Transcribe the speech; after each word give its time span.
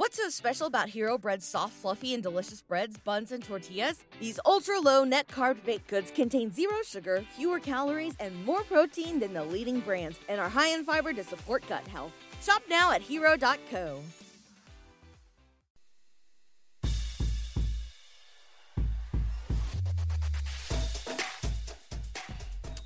What's 0.00 0.16
so 0.16 0.30
special 0.30 0.66
about 0.66 0.88
Hero 0.88 1.18
Bread's 1.18 1.44
soft, 1.44 1.74
fluffy, 1.74 2.14
and 2.14 2.22
delicious 2.22 2.62
breads, 2.62 2.96
buns, 2.96 3.32
and 3.32 3.44
tortillas? 3.44 4.02
These 4.18 4.40
ultra 4.46 4.80
low 4.80 5.04
net 5.04 5.28
carb 5.28 5.62
baked 5.66 5.88
goods 5.88 6.10
contain 6.10 6.50
zero 6.50 6.76
sugar, 6.86 7.22
fewer 7.36 7.60
calories, 7.60 8.14
and 8.18 8.42
more 8.46 8.62
protein 8.62 9.20
than 9.20 9.34
the 9.34 9.44
leading 9.44 9.80
brands, 9.80 10.18
and 10.30 10.40
are 10.40 10.48
high 10.48 10.68
in 10.68 10.84
fiber 10.84 11.12
to 11.12 11.22
support 11.22 11.68
gut 11.68 11.86
health. 11.86 12.12
Shop 12.42 12.62
now 12.66 12.92
at 12.92 13.02
hero.co. 13.02 14.00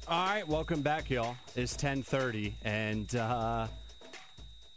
All 0.08 0.26
right, 0.26 0.48
welcome 0.48 0.82
back, 0.82 1.10
y'all. 1.10 1.36
It's 1.54 1.74
1030, 1.74 2.56
and 2.64 3.14
uh, 3.14 3.68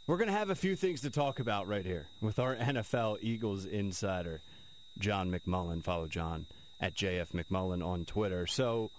we're 0.07 0.17
going 0.17 0.29
to 0.29 0.33
have 0.33 0.49
a 0.49 0.55
few 0.55 0.75
things 0.77 1.01
to 1.01 1.09
talk 1.09 1.39
about 1.39 1.67
right 1.67 1.85
here 1.85 2.07
with 2.21 2.39
our 2.39 2.55
NFL 2.55 3.17
Eagles 3.21 3.65
insider, 3.65 4.41
John 4.97 5.29
McMullen. 5.31 5.83
Follow 5.83 6.07
John 6.07 6.45
at 6.79 6.95
JF 6.95 7.31
McMullen 7.33 7.85
on 7.85 8.05
Twitter. 8.05 8.47
So, 8.47 8.89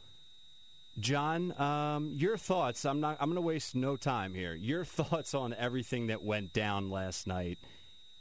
John, 1.00 1.58
um, 1.60 2.12
your 2.16 2.36
thoughts? 2.36 2.84
I'm 2.84 3.00
not. 3.00 3.16
I'm 3.20 3.30
going 3.30 3.36
to 3.36 3.40
waste 3.40 3.74
no 3.74 3.96
time 3.96 4.34
here. 4.34 4.54
Your 4.54 4.84
thoughts 4.84 5.34
on 5.34 5.54
everything 5.54 6.08
that 6.08 6.22
went 6.22 6.52
down 6.52 6.90
last 6.90 7.26
night? 7.26 7.58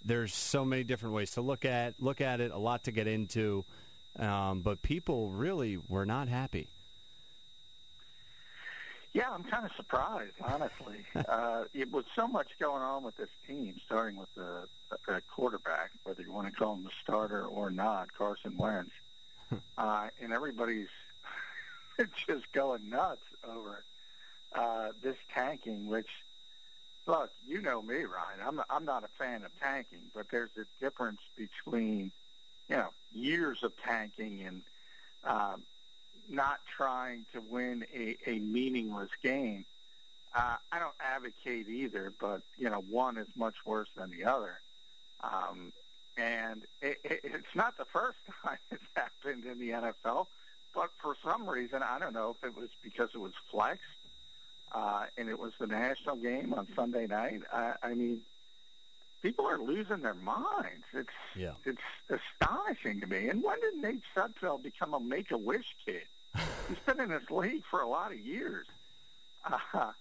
There's 0.06 0.34
so 0.34 0.64
many 0.64 0.86
different 0.86 1.14
ways 1.14 1.32
to 1.32 1.42
look 1.42 1.66
at 1.66 1.96
look 2.00 2.22
at 2.22 2.40
it. 2.40 2.52
A 2.52 2.58
lot 2.58 2.86
to 2.86 2.92
get 2.92 3.08
into, 3.08 3.66
um, 4.18 4.62
but 4.62 4.82
people 4.82 5.30
really 5.32 5.78
were 5.90 6.06
not 6.06 6.30
happy. 6.30 6.70
Yeah, 9.18 9.32
I'm 9.34 9.44
kind 9.46 9.66
of 9.66 9.72
surprised, 9.76 10.36
honestly. 10.44 10.98
uh, 11.28 11.64
it 11.74 11.92
was 11.92 12.06
so 12.16 12.28
much 12.28 12.50
going 12.60 12.84
on 12.84 13.02
with 13.02 13.18
this 13.18 13.32
team, 13.48 13.74
starting 13.84 14.16
with 14.16 14.30
the, 14.36 14.68
the 15.08 15.24
quarterback, 15.34 15.90
whether 16.04 16.22
you 16.22 16.32
want 16.32 16.46
to 16.46 16.54
call 16.54 16.76
him 16.76 16.84
the 16.84 16.92
starter 17.02 17.44
or 17.44 17.72
not, 17.72 18.14
Carson 18.16 18.56
Wentz, 18.58 18.92
uh, 19.76 20.10
and 20.22 20.32
everybody's 20.34 20.90
just 22.28 22.52
going 22.52 22.92
nuts 22.92 23.24
over 23.44 23.84
uh, 24.56 24.90
this 25.02 25.18
tanking. 25.34 25.88
Which, 25.88 26.10
look, 27.08 27.32
you 27.48 27.60
know 27.60 27.82
me, 27.82 27.96
Ryan. 28.04 28.40
I'm 28.46 28.62
I'm 28.70 28.86
not 28.86 29.04
a 29.04 29.10
fan 29.18 29.44
of 29.44 29.52
tanking, 29.60 30.12
but 30.14 30.28
there's 30.30 30.52
a 30.58 30.66
difference 30.80 31.22
between 31.36 32.12
you 32.70 32.76
know 32.76 32.90
years 33.14 33.64
of 33.64 33.72
tanking 33.84 34.44
and 34.46 34.62
um, 35.24 35.64
not 36.30 36.60
trying 36.76 37.26
to 37.34 37.42
win 37.42 37.86
a, 37.94 38.18
a 38.28 38.40
meaningless 38.40 39.10
game. 39.24 39.66
Uh, 40.36 40.56
I 40.72 40.80
don't 40.80 40.94
advocate 41.00 41.68
either, 41.70 42.14
but 42.20 42.42
you 42.58 42.70
know, 42.70 42.84
one 42.90 43.18
is 43.18 43.28
much 43.36 43.56
worse 43.66 43.90
than 43.96 44.12
the 44.12 44.26
other. 44.26 44.60
Um, 45.24 45.72
and 46.18 46.64
it, 46.82 46.98
it, 47.04 47.20
it's 47.24 47.56
not 47.56 47.78
the 47.78 47.86
first 47.86 48.18
time 48.44 48.58
it's 48.72 48.84
happened 48.96 49.46
in 49.46 49.60
the 49.60 49.70
NFL, 49.70 50.28
but 50.76 50.90
for 51.02 51.16
some 51.24 51.48
reason, 51.50 51.82
I 51.84 51.98
don't 52.00 52.14
know 52.14 52.36
if 52.38 52.48
it 52.48 52.56
was 52.56 52.70
because 52.84 53.10
it 53.14 53.20
was 53.20 53.34
flexed 53.50 53.84
uh, 54.74 55.06
and 55.18 55.30
it 55.30 55.40
was 55.40 55.54
the 55.60 55.68
national 55.68 56.18
game 56.18 56.54
on 56.54 56.68
Sunday 56.76 57.08
night. 57.08 57.42
I, 57.52 57.74
I 57.82 57.94
mean, 57.94 58.22
people 59.24 59.46
are 59.48 59.58
losing 59.60 60.02
their 60.02 60.14
minds. 60.14 60.86
It's 60.94 61.10
Yeah. 61.36 61.54
it's 61.66 61.82
astonishing 62.42 63.00
to 63.02 63.08
me. 63.08 63.30
And 63.30 63.42
when 63.42 63.60
did 63.62 63.76
Nate 63.76 64.04
Sudfeld 64.16 64.62
become 64.64 64.94
a 64.94 65.00
Make 65.00 65.32
a 65.32 65.38
Wish 65.38 65.76
kid? 65.86 66.04
He's 66.68 66.78
been 66.86 67.00
in 67.00 67.10
this 67.10 67.30
league 67.30 67.64
for 67.70 67.82
a 67.82 67.88
lot 67.88 68.12
of 68.12 68.20
years. 68.20 68.68
Uh, 69.46 69.92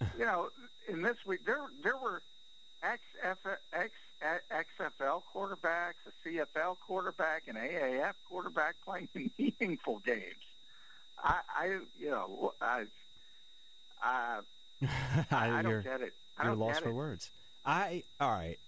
you 0.18 0.24
know, 0.24 0.48
in 0.88 1.02
this 1.02 1.16
week 1.26 1.44
there 1.44 1.62
there 1.82 1.96
were 1.96 2.22
XF, 2.82 3.36
X, 3.72 3.92
XFL 4.22 5.22
quarterbacks, 5.34 5.94
a 6.06 6.28
CFL 6.28 6.76
quarterback, 6.86 7.44
an 7.46 7.56
AAF 7.56 8.14
quarterback 8.28 8.76
playing 8.84 9.08
meaningful 9.38 10.00
games. 10.00 10.22
I, 11.22 11.40
I 11.48 11.66
you 11.98 12.10
know, 12.10 12.52
I, 12.60 12.84
I, 14.02 14.40
I, 15.30 15.58
I 15.58 15.62
don't 15.62 15.82
get 15.84 16.00
it. 16.00 16.14
I 16.38 16.44
You're 16.44 16.52
don't 16.52 16.58
lost 16.58 16.82
for 16.82 16.90
it. 16.90 16.94
words. 16.94 17.30
I 17.64 18.02
all 18.20 18.30
right. 18.30 18.58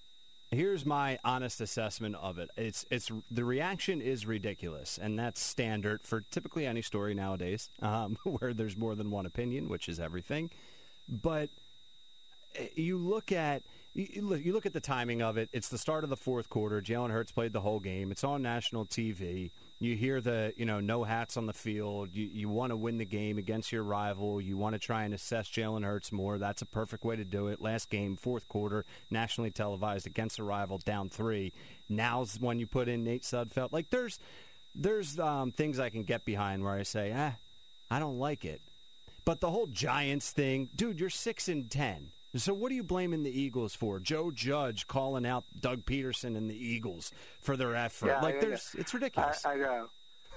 Here's 0.50 0.86
my 0.86 1.18
honest 1.24 1.60
assessment 1.60 2.14
of 2.16 2.38
it. 2.38 2.50
It's 2.56 2.86
it's 2.90 3.10
the 3.30 3.44
reaction 3.44 4.00
is 4.00 4.26
ridiculous, 4.26 4.96
and 4.96 5.18
that's 5.18 5.40
standard 5.40 6.02
for 6.04 6.22
typically 6.30 6.66
any 6.66 6.82
story 6.82 7.14
nowadays, 7.14 7.68
um, 7.82 8.16
where 8.24 8.54
there's 8.54 8.76
more 8.76 8.94
than 8.94 9.10
one 9.10 9.26
opinion, 9.26 9.68
which 9.68 9.88
is 9.88 9.98
everything. 9.98 10.50
But 11.08 11.48
eh, 12.54 12.68
you 12.76 12.96
look 12.96 13.32
at 13.32 13.62
you, 13.94 14.52
look 14.52 14.66
at 14.66 14.72
the 14.72 14.80
timing 14.80 15.20
of 15.20 15.36
it. 15.36 15.48
It's 15.52 15.68
the 15.68 15.78
start 15.78 16.04
of 16.04 16.10
the 16.10 16.16
fourth 16.16 16.48
quarter. 16.48 16.80
Jalen 16.80 17.10
Hurts 17.10 17.32
played 17.32 17.52
the 17.52 17.62
whole 17.62 17.80
game. 17.80 18.12
It's 18.12 18.24
on 18.24 18.42
national 18.42 18.86
TV. 18.86 19.50
You 19.78 19.94
hear 19.94 20.22
the 20.22 20.54
you 20.56 20.64
know 20.64 20.80
no 20.80 21.04
hats 21.04 21.36
on 21.36 21.46
the 21.46 21.52
field. 21.52 22.14
You 22.14 22.26
you 22.32 22.48
want 22.48 22.70
to 22.70 22.76
win 22.76 22.96
the 22.96 23.04
game 23.04 23.36
against 23.36 23.72
your 23.72 23.82
rival. 23.82 24.40
You 24.40 24.56
want 24.56 24.74
to 24.74 24.78
try 24.78 25.04
and 25.04 25.12
assess 25.12 25.48
Jalen 25.48 25.84
Hurts 25.84 26.10
more. 26.12 26.38
That's 26.38 26.62
a 26.62 26.66
perfect 26.66 27.04
way 27.04 27.16
to 27.16 27.24
do 27.24 27.48
it. 27.48 27.60
Last 27.60 27.90
game, 27.90 28.16
fourth 28.16 28.48
quarter, 28.48 28.86
nationally 29.10 29.50
televised 29.50 30.06
against 30.06 30.38
a 30.38 30.44
rival, 30.44 30.78
down 30.78 31.10
three. 31.10 31.52
Now's 31.90 32.40
when 32.40 32.58
you 32.58 32.66
put 32.66 32.88
in 32.88 33.04
Nate 33.04 33.22
Sudfeld. 33.22 33.72
Like 33.72 33.90
there's 33.90 34.18
there's 34.74 35.18
um, 35.18 35.52
things 35.52 35.78
I 35.78 35.90
can 35.90 36.04
get 36.04 36.24
behind 36.24 36.64
where 36.64 36.74
I 36.74 36.82
say, 36.82 37.12
ah, 37.14 37.34
I 37.90 37.98
don't 37.98 38.18
like 38.18 38.44
it. 38.44 38.62
But 39.26 39.40
the 39.40 39.50
whole 39.50 39.66
Giants 39.66 40.30
thing, 40.30 40.70
dude, 40.74 41.00
you're 41.00 41.10
six 41.10 41.48
and 41.48 41.70
ten. 41.70 42.12
So 42.38 42.54
what 42.54 42.70
are 42.72 42.74
you 42.74 42.82
blaming 42.82 43.22
the 43.22 43.40
Eagles 43.40 43.74
for? 43.74 43.98
Joe 44.00 44.30
Judge 44.30 44.86
calling 44.86 45.26
out 45.26 45.44
Doug 45.58 45.84
Pederson 45.84 46.36
and 46.36 46.50
the 46.50 46.56
Eagles 46.56 47.12
for 47.40 47.56
their 47.56 47.74
effort. 47.74 48.08
Yeah, 48.08 48.20
like 48.20 48.34
yeah, 48.36 48.40
there's 48.48 48.74
it's 48.78 48.92
ridiculous. 48.94 49.44
I, 49.44 49.52
I 49.52 49.56
know. 49.56 49.86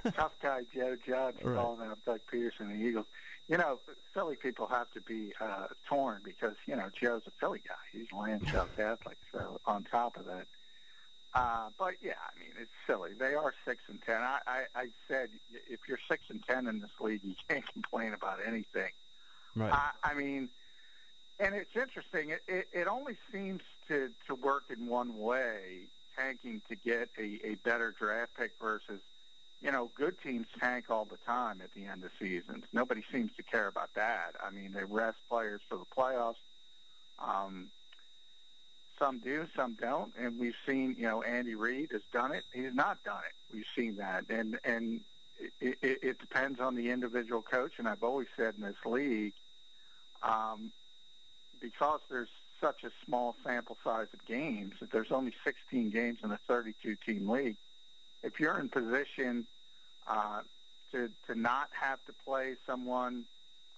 Tough 0.15 0.31
guy 0.41 0.61
Joe 0.73 0.95
Judge 1.05 1.35
Right. 1.43 1.55
calling 1.57 1.81
out 1.87 1.97
Doug 2.05 2.21
Pederson 2.31 2.61
and 2.61 2.81
the 2.81 2.85
Eagles. 2.87 3.05
You 3.49 3.57
know, 3.57 3.79
Philly 4.13 4.35
people 4.35 4.67
have 4.67 4.89
to 4.91 5.01
be 5.01 5.33
uh, 5.41 5.67
torn 5.87 6.21
because 6.23 6.55
you 6.67 6.75
know 6.75 6.89
Joe's 7.01 7.23
a 7.27 7.31
Philly 7.39 7.61
guy. 7.67 7.73
He's 7.91 8.07
Lansdale 8.17 8.69
Catholic. 8.77 9.17
So 9.31 9.59
on 9.65 9.83
top 9.85 10.17
of 10.17 10.25
that, 10.25 10.45
uh, 11.33 11.69
but 11.77 11.95
yeah, 12.01 12.13
I 12.25 12.39
mean 12.39 12.51
it's 12.61 12.71
silly. 12.87 13.11
They 13.19 13.33
are 13.33 13.53
six 13.67 13.81
and 13.89 13.99
ten. 14.03 14.21
I, 14.21 14.39
I, 14.47 14.61
I 14.75 14.85
said 15.07 15.29
if 15.69 15.79
you're 15.87 15.99
six 16.09 16.23
and 16.29 16.43
ten 16.47 16.67
in 16.67 16.79
this 16.79 16.91
league, 16.99 17.21
you 17.23 17.33
can't 17.49 17.65
complain 17.73 18.13
about 18.13 18.39
anything. 18.45 18.91
right. 19.55 19.73
I, 19.73 19.89
I 20.03 20.13
mean, 20.13 20.49
and 21.39 21.55
it's 21.55 21.75
interesting. 21.75 22.31
It, 22.31 22.43
it, 22.47 22.67
it 22.73 22.87
only 22.87 23.15
seems 23.31 23.61
to, 23.87 24.09
to 24.27 24.35
work 24.35 24.63
in 24.69 24.87
one 24.87 25.17
way, 25.17 25.87
tanking 26.17 26.61
to 26.69 26.75
get 26.75 27.09
a, 27.17 27.39
a 27.43 27.55
better 27.63 27.93
draft 27.97 28.31
pick 28.37 28.51
versus, 28.61 28.99
you 29.61 29.71
know, 29.71 29.89
good 29.95 30.15
teams 30.21 30.47
tank 30.59 30.85
all 30.89 31.05
the 31.05 31.17
time 31.25 31.61
at 31.63 31.73
the 31.73 31.85
end 31.85 32.03
of 32.03 32.11
seasons. 32.19 32.65
Nobody 32.73 33.03
seems 33.11 33.31
to 33.37 33.43
care 33.43 33.67
about 33.67 33.93
that. 33.95 34.35
I 34.45 34.51
mean, 34.51 34.73
they 34.73 34.83
rest 34.83 35.17
players 35.29 35.61
for 35.67 35.77
the 35.77 35.85
playoffs. 35.95 36.35
Um, 37.19 37.69
some 38.97 39.19
do, 39.19 39.47
some 39.55 39.77
don't, 39.79 40.11
and 40.19 40.37
we've 40.37 40.55
seen, 40.67 40.95
you 40.99 41.07
know, 41.07 41.21
Andy 41.21 41.55
Reid 41.55 41.91
has 41.93 42.01
done 42.11 42.33
it. 42.33 42.43
He's 42.53 42.73
not 42.73 43.01
done 43.05 43.21
it. 43.25 43.55
We've 43.55 43.65
seen 43.75 43.95
that, 43.95 44.25
and 44.29 44.59
and 44.65 44.99
it, 45.61 45.77
it, 45.81 45.99
it 46.03 46.19
depends 46.19 46.59
on 46.59 46.75
the 46.75 46.91
individual 46.91 47.41
coach. 47.41 47.73
And 47.77 47.87
I've 47.87 48.03
always 48.03 48.27
said 48.35 48.55
in 48.57 48.63
this 48.63 48.75
league, 48.85 49.33
um, 50.21 50.71
because 51.59 52.01
there's 52.09 52.29
such 52.61 52.83
a 52.83 52.91
small 53.05 53.35
sample 53.43 53.77
size 53.83 54.07
of 54.13 54.25
games, 54.25 54.75
that 54.79 54.91
there's 54.91 55.11
only 55.11 55.33
16 55.45 55.89
games 55.89 56.19
in 56.23 56.31
a 56.31 56.39
32-team 56.49 57.29
league, 57.29 57.55
if 58.23 58.39
you're 58.39 58.59
in 58.59 58.67
position 58.69 59.47
uh, 60.07 60.41
to 60.91 61.09
to 61.27 61.35
not 61.39 61.69
have 61.71 62.03
to 62.05 62.13
play 62.25 62.55
someone 62.65 63.23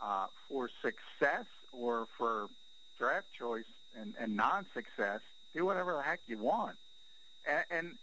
uh, 0.01 0.25
for 0.47 0.69
success 0.81 1.45
or 1.71 2.07
for 2.17 2.47
draft 2.97 3.27
choice 3.37 3.65
and, 3.99 4.15
and 4.19 4.35
non-success, 4.35 5.21
do 5.53 5.65
whatever 5.65 5.93
the 5.93 6.01
heck 6.01 6.21
you 6.27 6.37
want. 6.37 6.75
And, 7.47 7.63
and 7.69 7.97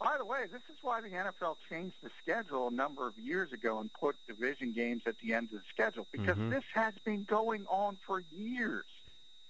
by 0.00 0.16
the 0.18 0.24
way, 0.24 0.46
this 0.50 0.62
is 0.70 0.76
why 0.82 1.00
the 1.00 1.08
NFL 1.08 1.56
changed 1.70 1.96
the 2.02 2.10
schedule 2.22 2.68
a 2.68 2.70
number 2.70 3.06
of 3.06 3.18
years 3.18 3.52
ago 3.52 3.78
and 3.78 3.92
put 3.92 4.16
division 4.26 4.72
games 4.72 5.02
at 5.06 5.16
the 5.18 5.32
end 5.34 5.48
of 5.52 5.58
the 5.58 5.64
schedule 5.72 6.06
because 6.12 6.36
Mhm. 6.36 6.50
this 6.50 6.64
has 6.74 6.94
been 7.04 7.24
going 7.24 7.66
on 7.68 7.96
for 8.06 8.20
years. 8.32 8.86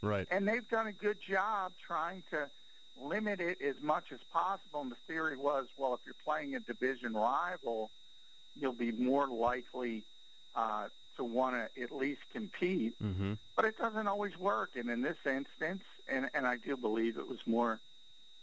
Right. 0.02 0.26
And 0.30 0.46
they've 0.46 0.68
done 0.68 0.86
a 0.86 0.92
good 0.92 1.18
job 1.20 1.72
trying 1.84 2.22
to 2.30 2.48
limit 3.00 3.40
it 3.40 3.60
as 3.60 3.76
much 3.82 4.12
as 4.12 4.20
possible. 4.32 4.80
And 4.80 4.90
the 4.90 4.96
theory 5.06 5.36
was, 5.36 5.66
well, 5.76 5.94
if 5.94 6.00
you're 6.04 6.14
playing 6.24 6.54
a 6.54 6.60
division 6.60 7.14
rival, 7.14 7.90
you'll 8.58 8.72
be 8.72 8.92
more 8.92 9.28
likely 9.28 10.04
uh, 10.54 10.88
to 11.16 11.24
want 11.24 11.56
to 11.56 11.82
at 11.82 11.92
least 11.92 12.20
compete. 12.32 12.94
Mm-hmm. 13.02 13.34
But 13.54 13.64
it 13.64 13.78
doesn't 13.78 14.06
always 14.06 14.38
work. 14.38 14.70
And 14.76 14.88
in 14.90 15.02
this 15.02 15.18
instance, 15.24 15.84
and, 16.08 16.30
and 16.34 16.46
I 16.46 16.56
do 16.56 16.76
believe 16.76 17.18
it 17.18 17.28
was 17.28 17.40
more 17.46 17.80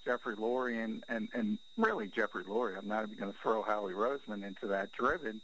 Jeffrey 0.06 0.36
Lurie 0.36 0.84
and, 0.84 1.04
and, 1.08 1.30
and 1.34 1.58
really 1.78 2.08
Jeffrey 2.08 2.44
Lurie. 2.44 2.78
I'm 2.78 2.88
not 2.88 3.06
even 3.06 3.18
going 3.18 3.32
to 3.32 3.40
throw 3.42 3.64
Howie 3.64 3.94
Roseman 3.94 4.46
into 4.46 4.68
that 4.68 4.92
driven. 4.92 5.42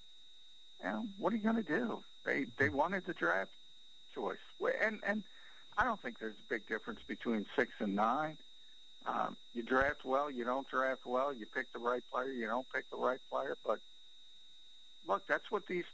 You 0.83 0.89
know, 0.89 1.05
what 1.17 1.33
are 1.33 1.35
you 1.35 1.43
going 1.43 1.55
to 1.55 1.63
do? 1.63 2.03
They 2.25 2.45
they 2.57 2.69
wanted 2.69 3.05
the 3.05 3.13
draft 3.13 3.51
choice, 4.13 4.37
and 4.81 4.99
and 5.05 5.23
I 5.79 5.85
don't 5.85 5.99
think 6.01 6.19
there's 6.19 6.35
a 6.35 6.49
big 6.53 6.67
difference 6.67 6.99
between 7.07 7.45
six 7.57 7.71
and 7.79 7.95
nine. 7.95 8.37
Um, 9.05 9.37
you 9.53 9.63
draft 9.63 10.03
well, 10.03 10.29
you 10.29 10.43
don't 10.43 10.67
draft 10.67 11.05
well. 11.05 11.33
You 11.33 11.45
pick 11.45 11.71
the 11.71 11.79
right 11.79 12.03
player, 12.11 12.31
you 12.31 12.47
don't 12.47 12.67
pick 12.73 12.89
the 12.89 12.97
right 12.97 13.19
player. 13.31 13.55
But 13.65 13.79
look, 15.07 15.25
that's 15.25 15.49
what 15.49 15.65
these 15.67 15.85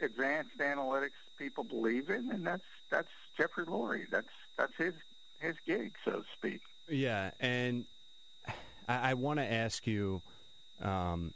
advanced 0.00 0.56
analytics 0.58 1.10
people 1.38 1.62
believe 1.62 2.08
in, 2.08 2.30
and 2.30 2.46
that's 2.46 2.64
that's 2.90 3.10
Jeffrey 3.36 3.66
Lurie. 3.66 4.08
That's 4.10 4.32
that's 4.56 4.72
his 4.78 4.94
his 5.40 5.56
gig, 5.66 5.92
so 6.02 6.12
to 6.12 6.24
speak. 6.32 6.62
Yeah, 6.88 7.32
and 7.40 7.84
I, 8.88 9.10
I 9.10 9.14
want 9.14 9.40
to 9.40 9.52
ask 9.52 9.86
you. 9.86 10.22
Um, 10.80 11.34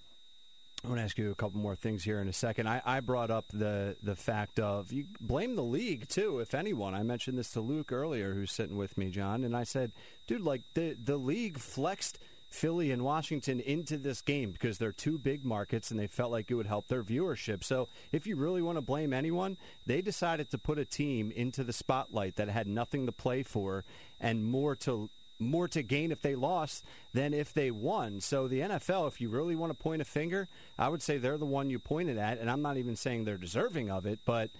I 0.84 0.88
want 0.88 1.00
to 1.00 1.04
ask 1.04 1.18
you 1.18 1.30
a 1.30 1.34
couple 1.34 1.60
more 1.60 1.74
things 1.74 2.04
here 2.04 2.20
in 2.20 2.28
a 2.28 2.32
second. 2.32 2.68
I, 2.68 2.80
I 2.84 3.00
brought 3.00 3.30
up 3.30 3.46
the 3.52 3.96
the 4.02 4.14
fact 4.14 4.60
of 4.60 4.92
you 4.92 5.06
blame 5.20 5.56
the 5.56 5.64
league 5.64 6.08
too, 6.08 6.38
if 6.38 6.54
anyone. 6.54 6.94
I 6.94 7.02
mentioned 7.02 7.36
this 7.36 7.50
to 7.52 7.60
Luke 7.60 7.90
earlier, 7.90 8.34
who's 8.34 8.52
sitting 8.52 8.76
with 8.76 8.96
me, 8.96 9.10
John, 9.10 9.42
and 9.42 9.56
I 9.56 9.64
said, 9.64 9.92
dude, 10.26 10.42
like 10.42 10.62
the 10.74 10.96
the 11.02 11.16
league 11.16 11.58
flexed 11.58 12.20
Philly 12.50 12.90
and 12.90 13.02
Washington 13.02 13.60
into 13.60 13.96
this 13.96 14.22
game 14.22 14.52
because 14.52 14.78
they're 14.78 14.92
two 14.92 15.18
big 15.18 15.44
markets 15.44 15.90
and 15.90 16.00
they 16.00 16.06
felt 16.06 16.30
like 16.30 16.50
it 16.50 16.54
would 16.54 16.66
help 16.66 16.88
their 16.88 17.02
viewership. 17.02 17.62
So 17.62 17.88
if 18.10 18.26
you 18.26 18.36
really 18.36 18.62
want 18.62 18.76
to 18.78 18.82
blame 18.82 19.12
anyone, 19.12 19.58
they 19.84 20.00
decided 20.00 20.50
to 20.50 20.58
put 20.58 20.78
a 20.78 20.84
team 20.84 21.30
into 21.30 21.62
the 21.62 21.72
spotlight 21.72 22.36
that 22.36 22.48
had 22.48 22.66
nothing 22.66 23.06
to 23.06 23.12
play 23.12 23.42
for 23.42 23.84
and 24.20 24.44
more 24.44 24.74
to 24.76 25.10
more 25.38 25.68
to 25.68 25.82
gain 25.82 26.12
if 26.12 26.22
they 26.22 26.34
lost 26.34 26.84
than 27.12 27.34
if 27.34 27.52
they 27.52 27.70
won. 27.70 28.20
So 28.20 28.48
the 28.48 28.60
NFL, 28.60 29.08
if 29.08 29.20
you 29.20 29.28
really 29.28 29.56
want 29.56 29.70
to 29.70 29.74
point 29.74 30.02
a 30.02 30.04
finger, 30.04 30.48
I 30.78 30.88
would 30.88 31.02
say 31.02 31.18
they're 31.18 31.38
the 31.38 31.46
one 31.46 31.70
you 31.70 31.78
pointed 31.78 32.18
at, 32.18 32.38
and 32.38 32.50
I'm 32.50 32.62
not 32.62 32.76
even 32.76 32.96
saying 32.96 33.24
they're 33.24 33.36
deserving 33.36 33.90
of 33.90 34.06
it, 34.06 34.20
but 34.24 34.50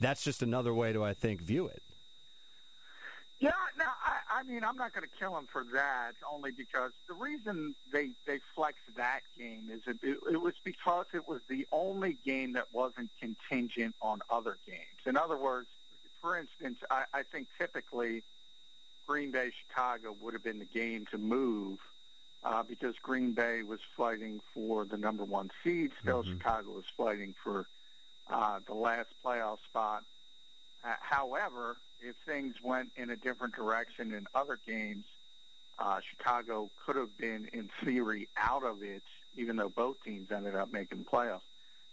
that's 0.00 0.24
just 0.24 0.42
another 0.42 0.74
way 0.74 0.92
to 0.92 1.04
I 1.04 1.14
think 1.14 1.40
view 1.40 1.66
it. 1.66 1.82
Yeah, 3.42 3.50
no, 3.76 3.84
I, 3.84 4.38
I 4.38 4.42
mean, 4.44 4.62
I'm 4.62 4.76
not 4.76 4.94
going 4.94 5.02
to 5.02 5.18
kill 5.18 5.32
them 5.34 5.48
for 5.52 5.66
that, 5.72 6.12
only 6.32 6.52
because 6.52 6.92
the 7.08 7.14
reason 7.14 7.74
they 7.92 8.10
they 8.24 8.38
flexed 8.54 8.94
that 8.96 9.22
game 9.36 9.68
is 9.68 9.80
it, 9.88 9.96
it, 10.00 10.18
it 10.34 10.40
was 10.40 10.54
because 10.62 11.06
it 11.12 11.26
was 11.26 11.40
the 11.48 11.66
only 11.72 12.16
game 12.24 12.52
that 12.52 12.68
wasn't 12.72 13.10
contingent 13.18 13.96
on 14.00 14.22
other 14.30 14.58
games. 14.64 14.78
In 15.06 15.16
other 15.16 15.36
words, 15.36 15.66
for 16.20 16.38
instance, 16.38 16.78
I, 16.88 17.02
I 17.12 17.22
think 17.24 17.48
typically 17.58 18.22
Green 19.12 19.30
Bay 19.30 19.50
Chicago 19.68 20.16
would 20.22 20.32
have 20.32 20.42
been 20.42 20.58
the 20.58 20.64
game 20.64 21.04
to 21.10 21.18
move 21.18 21.78
uh, 22.42 22.62
because 22.62 22.94
Green 23.02 23.32
Bay 23.32 23.62
was 23.62 23.78
fighting 23.94 24.40
for 24.54 24.86
the 24.86 24.96
number 24.96 25.22
one 25.22 25.50
seed. 25.62 25.92
Still, 26.00 26.22
Mhm. 26.24 26.38
Chicago 26.38 26.70
was 26.70 26.86
fighting 26.96 27.34
for 27.44 27.66
uh, 28.30 28.60
the 28.66 28.72
last 28.72 29.10
playoff 29.22 29.58
spot. 29.64 30.02
Uh, 30.82 30.94
however, 31.00 31.76
if 32.00 32.16
things 32.24 32.54
went 32.62 32.90
in 32.96 33.10
a 33.10 33.16
different 33.16 33.54
direction 33.54 34.14
in 34.14 34.26
other 34.34 34.58
games, 34.66 35.04
uh, 35.78 36.00
Chicago 36.00 36.70
could 36.86 36.96
have 36.96 37.14
been, 37.18 37.50
in 37.52 37.68
theory, 37.84 38.28
out 38.38 38.64
of 38.64 38.82
it, 38.82 39.02
even 39.36 39.56
though 39.56 39.68
both 39.68 40.02
teams 40.04 40.30
ended 40.32 40.54
up 40.54 40.72
making 40.72 41.04
playoffs. 41.04 41.42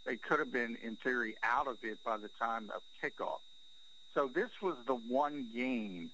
They 0.05 0.15
could 0.15 0.39
have 0.39 0.53
been, 0.53 0.77
in 0.81 0.95
theory, 0.95 1.35
out 1.43 1.67
of 1.67 1.83
it 1.83 2.01
by 2.05 2.15
the 2.15 2.29
time 2.39 2.71
of 2.73 2.81
kickoff. 3.03 3.41
So 4.13 4.29
this 4.33 4.51
was 4.61 4.77
the 4.85 4.95
one 4.95 5.49
game 5.53 6.11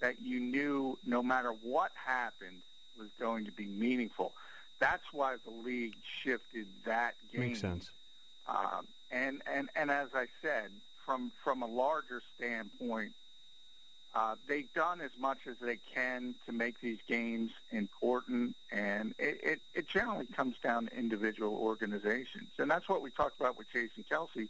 that 0.00 0.20
you 0.22 0.40
knew 0.40 0.98
no 1.04 1.22
matter 1.22 1.50
what 1.62 1.92
happened 1.94 2.62
was 2.98 3.08
going 3.18 3.44
to 3.44 3.52
be 3.52 3.66
meaningful. 3.66 4.32
That's 4.78 5.04
why 5.12 5.36
the 5.44 5.50
league 5.50 5.96
shifted 6.22 6.66
that 6.84 7.14
game. 7.32 7.40
Makes 7.40 7.60
sense. 7.60 7.90
Um, 8.46 8.86
and, 9.10 9.42
and, 9.52 9.68
and 9.74 9.90
as 9.90 10.08
I 10.14 10.26
said, 10.42 10.70
from, 11.04 11.32
from 11.42 11.62
a 11.62 11.66
larger 11.66 12.20
standpoint, 12.36 13.12
uh, 14.14 14.34
they've 14.48 14.72
done 14.74 15.00
as 15.00 15.10
much 15.18 15.38
as 15.48 15.56
they 15.60 15.78
can 15.94 16.34
to 16.46 16.52
make 16.52 16.80
these 16.80 16.98
games 17.06 17.52
important, 17.70 18.56
and 18.72 19.14
it, 19.18 19.40
it, 19.42 19.60
it 19.74 19.88
generally 19.88 20.24
comes 20.24 20.56
down 20.62 20.86
to 20.86 20.96
individual 20.96 21.54
organizations. 21.54 22.48
And 22.58 22.70
that's 22.70 22.88
what 22.88 23.02
we 23.02 23.10
talked 23.10 23.38
about 23.38 23.58
with 23.58 23.66
Jason 23.70 24.04
Kelce, 24.10 24.48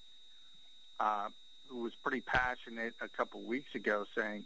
uh, 1.00 1.28
who 1.69 1.82
was 1.82 1.92
pretty 2.00 2.20
passionate 2.20 2.94
a 3.00 3.08
couple 3.08 3.40
weeks 3.40 3.75
ago 3.75 4.04
saying, 4.16 4.44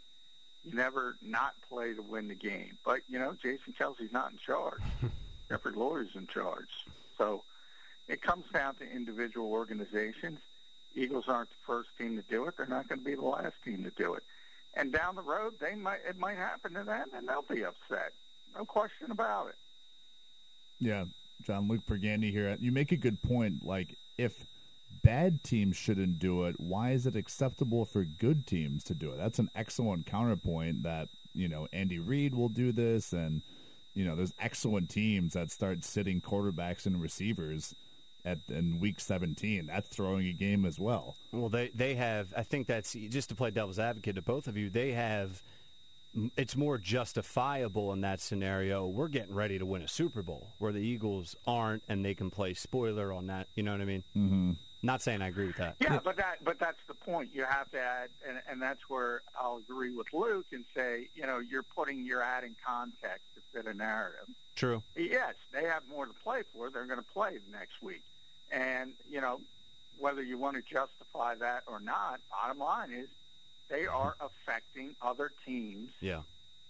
you 0.63 0.73
never 0.73 1.17
not 1.21 1.53
play 1.69 1.93
to 1.93 2.01
win 2.01 2.27
the 2.27 2.35
game. 2.35 2.77
But, 2.85 3.01
you 3.09 3.19
know, 3.19 3.35
Jason 3.41 3.73
Kelce's 3.79 4.11
not 4.11 4.31
in 4.31 4.37
charge. 4.37 4.81
Jeffrey 5.49 5.73
Lurie's 5.73 6.15
in 6.15 6.27
charge. 6.27 6.69
So 7.17 7.43
it 8.07 8.21
comes 8.21 8.45
down 8.53 8.75
to 8.75 8.89
individual 8.89 9.51
organizations. 9.51 10.39
Eagles 10.95 11.25
aren't 11.27 11.49
the 11.49 11.55
first 11.65 11.89
team 11.97 12.17
to 12.17 12.23
do 12.29 12.45
it. 12.45 12.55
They're 12.57 12.65
not 12.65 12.87
going 12.87 12.99
to 12.99 13.05
be 13.05 13.15
the 13.15 13.21
last 13.21 13.55
team 13.63 13.83
to 13.83 13.91
do 13.91 14.13
it. 14.13 14.23
And 14.73 14.91
down 14.91 15.15
the 15.15 15.21
road, 15.21 15.55
they 15.59 15.75
might 15.75 15.99
it 16.07 16.17
might 16.17 16.37
happen 16.37 16.73
to 16.73 16.83
them, 16.83 17.09
and 17.15 17.27
they'll 17.27 17.41
be 17.41 17.65
upset. 17.65 18.13
No 18.57 18.63
question 18.63 19.11
about 19.11 19.49
it. 19.49 19.55
Yeah, 20.79 21.05
John 21.45 21.67
Luke 21.67 21.85
Bergandy 21.85 22.31
here. 22.31 22.55
You 22.59 22.71
make 22.71 22.91
a 22.91 22.97
good 22.97 23.21
point. 23.21 23.65
Like, 23.65 23.97
if 24.17 24.33
bad 25.03 25.43
teams 25.43 25.77
shouldn't 25.77 26.19
do 26.19 26.45
it, 26.45 26.59
why 26.59 26.91
is 26.91 27.05
it 27.05 27.15
acceptable 27.15 27.85
for 27.85 28.03
good 28.03 28.45
teams 28.45 28.83
to 28.85 28.93
do 28.93 29.11
it? 29.11 29.17
That's 29.17 29.39
an 29.39 29.49
excellent 29.55 30.05
counterpoint 30.05 30.83
that, 30.83 31.09
you 31.33 31.47
know, 31.47 31.67
Andy 31.73 31.99
Reid 31.99 32.35
will 32.35 32.49
do 32.49 32.71
this 32.71 33.13
and, 33.13 33.41
you 33.93 34.05
know, 34.05 34.15
there's 34.15 34.33
excellent 34.39 34.89
teams 34.89 35.33
that 35.33 35.51
start 35.51 35.83
sitting 35.83 36.21
quarterbacks 36.21 36.85
and 36.85 37.01
receivers 37.01 37.75
at 38.25 38.39
in 38.49 38.79
week 38.79 38.99
17. 38.99 39.67
That's 39.67 39.87
throwing 39.87 40.27
a 40.27 40.33
game 40.33 40.65
as 40.65 40.79
well. 40.79 41.15
Well, 41.31 41.49
they 41.49 41.69
they 41.73 41.95
have. 41.95 42.33
I 42.35 42.43
think 42.43 42.67
that's 42.67 42.93
just 42.93 43.29
to 43.29 43.35
play 43.35 43.51
devil's 43.51 43.79
advocate 43.79 44.15
to 44.15 44.21
both 44.21 44.47
of 44.47 44.57
you. 44.57 44.69
They 44.69 44.91
have. 44.91 45.41
It's 46.35 46.57
more 46.57 46.77
justifiable 46.77 47.93
in 47.93 48.01
that 48.01 48.19
scenario. 48.19 48.85
We're 48.85 49.07
getting 49.07 49.33
ready 49.33 49.57
to 49.57 49.65
win 49.65 49.81
a 49.81 49.87
Super 49.87 50.21
Bowl 50.21 50.49
where 50.57 50.73
the 50.73 50.79
Eagles 50.79 51.37
aren't, 51.47 51.83
and 51.87 52.03
they 52.03 52.13
can 52.13 52.29
play 52.29 52.53
spoiler 52.53 53.13
on 53.13 53.27
that. 53.27 53.47
You 53.55 53.63
know 53.63 53.71
what 53.71 53.81
I 53.81 53.85
mean? 53.85 54.03
Mm-hmm. 54.15 54.51
Not 54.83 55.01
saying 55.01 55.21
I 55.21 55.27
agree 55.27 55.47
with 55.47 55.57
that. 55.57 55.75
Yeah, 55.79 55.99
but 56.03 56.17
that 56.17 56.43
but 56.43 56.57
that's 56.59 56.79
the 56.87 56.93
point. 56.95 57.29
You 57.33 57.43
have 57.43 57.69
to 57.71 57.79
add, 57.79 58.09
and, 58.27 58.39
and 58.49 58.61
that's 58.61 58.89
where 58.89 59.21
I'll 59.39 59.57
agree 59.57 59.91
with 59.93 60.07
Luke 60.13 60.47
and 60.51 60.65
say, 60.75 61.07
you 61.15 61.25
know, 61.27 61.37
you're 61.39 61.61
putting 61.63 62.05
you're 62.05 62.23
adding 62.23 62.55
context 62.65 63.21
to 63.35 63.41
fit 63.53 63.67
a 63.71 63.73
narrative. 63.77 64.27
True. 64.55 64.81
Yes, 64.95 65.35
they 65.53 65.63
have 65.65 65.83
more 65.89 66.05
to 66.05 66.13
play 66.23 66.41
for. 66.53 66.69
They're 66.71 66.85
going 66.85 66.99
to 66.99 67.05
play 67.13 67.37
next 67.51 67.81
week, 67.81 68.03
and 68.51 68.93
you 69.09 69.21
know, 69.21 69.39
whether 69.99 70.23
you 70.23 70.37
want 70.39 70.55
to 70.57 70.63
justify 70.63 71.35
that 71.35 71.63
or 71.67 71.79
not, 71.79 72.19
bottom 72.31 72.57
line 72.59 72.91
is 72.91 73.07
they 73.69 73.85
are 73.85 74.15
affecting 74.19 74.95
other 75.01 75.31
teams 75.45 75.91
Yeah. 76.01 76.21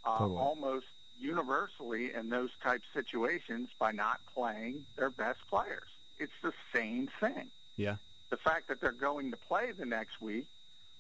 uh, 0.06 0.18
Totally. 0.20 0.38
almost 0.38 0.86
universally 1.20 2.14
in 2.14 2.30
those 2.30 2.50
type 2.62 2.82
situations 2.94 3.70
by 3.80 3.92
not 3.92 4.20
playing 4.36 4.86
their 4.98 5.10
best 5.10 5.40
players. 5.50 5.88
It's 6.20 6.32
the 6.44 6.54
same 6.74 7.10
thing. 7.20 7.48
Yeah. 7.82 7.96
The 8.30 8.38
fact 8.38 8.68
that 8.70 8.80
they're 8.80 8.92
going 8.92 9.32
to 9.32 9.38
play 9.38 9.72
the 9.72 9.86
next 9.86 10.22
week 10.22 10.46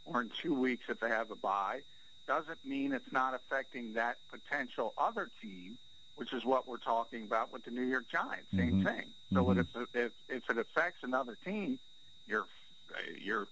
or 0.06 0.22
in 0.22 0.32
two 0.42 0.54
weeks 0.54 0.86
if 0.90 1.00
they 1.00 1.10
have 1.10 1.32
a 1.32 1.36
bye 1.36 1.82
doesn't 2.28 2.64
mean 2.66 2.92
it's 2.94 3.12
not 3.12 3.34
affecting 3.34 3.94
that 3.94 4.18
potential 4.32 4.94
other 4.98 5.30
team, 5.42 5.78
which 6.16 6.34
is 6.34 6.44
what 6.44 6.68
we're 6.68 6.78
talking 6.78 7.24
about 7.24 7.54
with 7.54 7.64
the 7.64 7.72
New 7.72 7.84
York 7.84 8.06
Giants. 8.12 8.48
Same 8.56 8.82
Mhm. 8.82 8.84
thing. 8.84 9.06
So 9.34 9.46
Mhm. 9.46 9.60
if, 9.60 9.96
if 9.96 10.12
if 10.30 10.50
it 10.50 10.58
affects 10.58 11.04
another 11.04 11.38
team, 11.46 11.80
you're 12.28 12.48
you're 13.20 13.48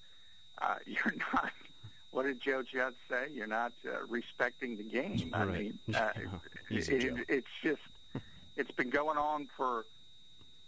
uh, 0.61 0.75
you're 0.85 1.13
not 1.33 1.51
what 2.11 2.25
did 2.25 2.41
Joe 2.41 2.63
Judd 2.63 2.95
say? 3.07 3.27
You're 3.31 3.47
not 3.47 3.71
uh, 3.85 4.03
respecting 4.07 4.77
the 4.77 4.83
game. 4.83 5.29
I 5.33 5.45
mean, 5.45 5.79
uh, 5.93 6.09
it, 6.71 6.99
Joe. 7.01 7.23
it's 7.29 7.47
just 7.61 7.81
it's 8.57 8.71
been 8.71 8.89
going 8.89 9.17
on 9.17 9.47
for, 9.55 9.85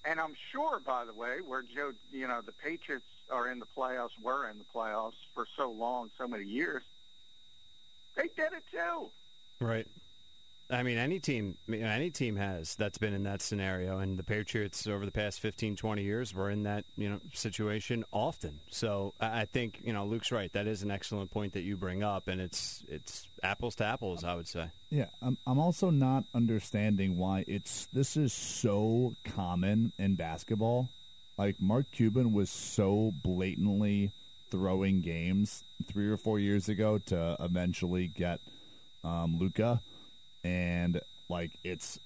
and 0.05 0.19
I'm 0.19 0.35
sure, 0.51 0.79
by 0.79 1.05
the 1.05 1.13
way, 1.13 1.37
where 1.45 1.61
Joe, 1.61 1.93
you 2.11 2.27
know, 2.27 2.41
the 2.41 2.51
Patriots 2.51 3.05
are 3.29 3.49
in 3.49 3.59
the 3.59 3.67
playoffs, 3.77 4.19
were 4.21 4.49
in 4.49 4.57
the 4.57 4.65
playoffs 4.75 5.19
for 5.33 5.45
so 5.57 5.71
long, 5.71 6.09
so 6.17 6.27
many 6.27 6.45
years. 6.45 6.83
They 8.15 8.23
did 8.35 8.53
it 8.53 8.63
too. 8.71 9.09
Right. 9.59 9.87
I 10.71 10.83
mean, 10.83 10.97
any 10.97 11.19
team, 11.19 11.57
any 11.71 12.09
team 12.09 12.37
has 12.37 12.75
that's 12.75 12.97
been 12.97 13.13
in 13.13 13.23
that 13.23 13.41
scenario, 13.41 13.99
and 13.99 14.17
the 14.17 14.23
Patriots 14.23 14.87
over 14.87 15.05
the 15.05 15.11
past 15.11 15.41
15, 15.41 15.75
20 15.75 16.03
years 16.03 16.33
were 16.33 16.49
in 16.49 16.63
that 16.63 16.85
you 16.95 17.09
know 17.09 17.19
situation 17.33 18.05
often. 18.11 18.59
So 18.69 19.13
I 19.19 19.45
think 19.45 19.81
you 19.83 19.91
know 19.91 20.05
Luke's 20.05 20.31
right. 20.31 20.51
That 20.53 20.67
is 20.67 20.81
an 20.81 20.89
excellent 20.89 21.31
point 21.31 21.53
that 21.53 21.63
you 21.63 21.75
bring 21.75 22.03
up, 22.03 22.27
and 22.27 22.39
it's 22.39 22.83
it's 22.87 23.27
apples 23.43 23.75
to 23.75 23.85
apples, 23.85 24.23
I 24.23 24.35
would 24.35 24.47
say. 24.47 24.71
Yeah, 24.89 25.07
I'm 25.21 25.37
I'm 25.45 25.59
also 25.59 25.89
not 25.89 26.23
understanding 26.33 27.17
why 27.17 27.43
it's 27.47 27.87
this 27.93 28.15
is 28.15 28.31
so 28.31 29.15
common 29.25 29.91
in 29.97 30.15
basketball. 30.15 30.89
Like 31.37 31.59
Mark 31.59 31.91
Cuban 31.91 32.33
was 32.33 32.49
so 32.49 33.11
blatantly 33.23 34.11
throwing 34.51 35.01
games 35.01 35.63
three 35.87 36.07
or 36.07 36.17
four 36.17 36.39
years 36.39 36.69
ago 36.69 36.97
to 36.97 37.35
eventually 37.39 38.07
get 38.07 38.39
um, 39.03 39.39
Luka, 39.39 39.81
and 40.43 40.99
like 41.29 41.51
it's 41.63 41.99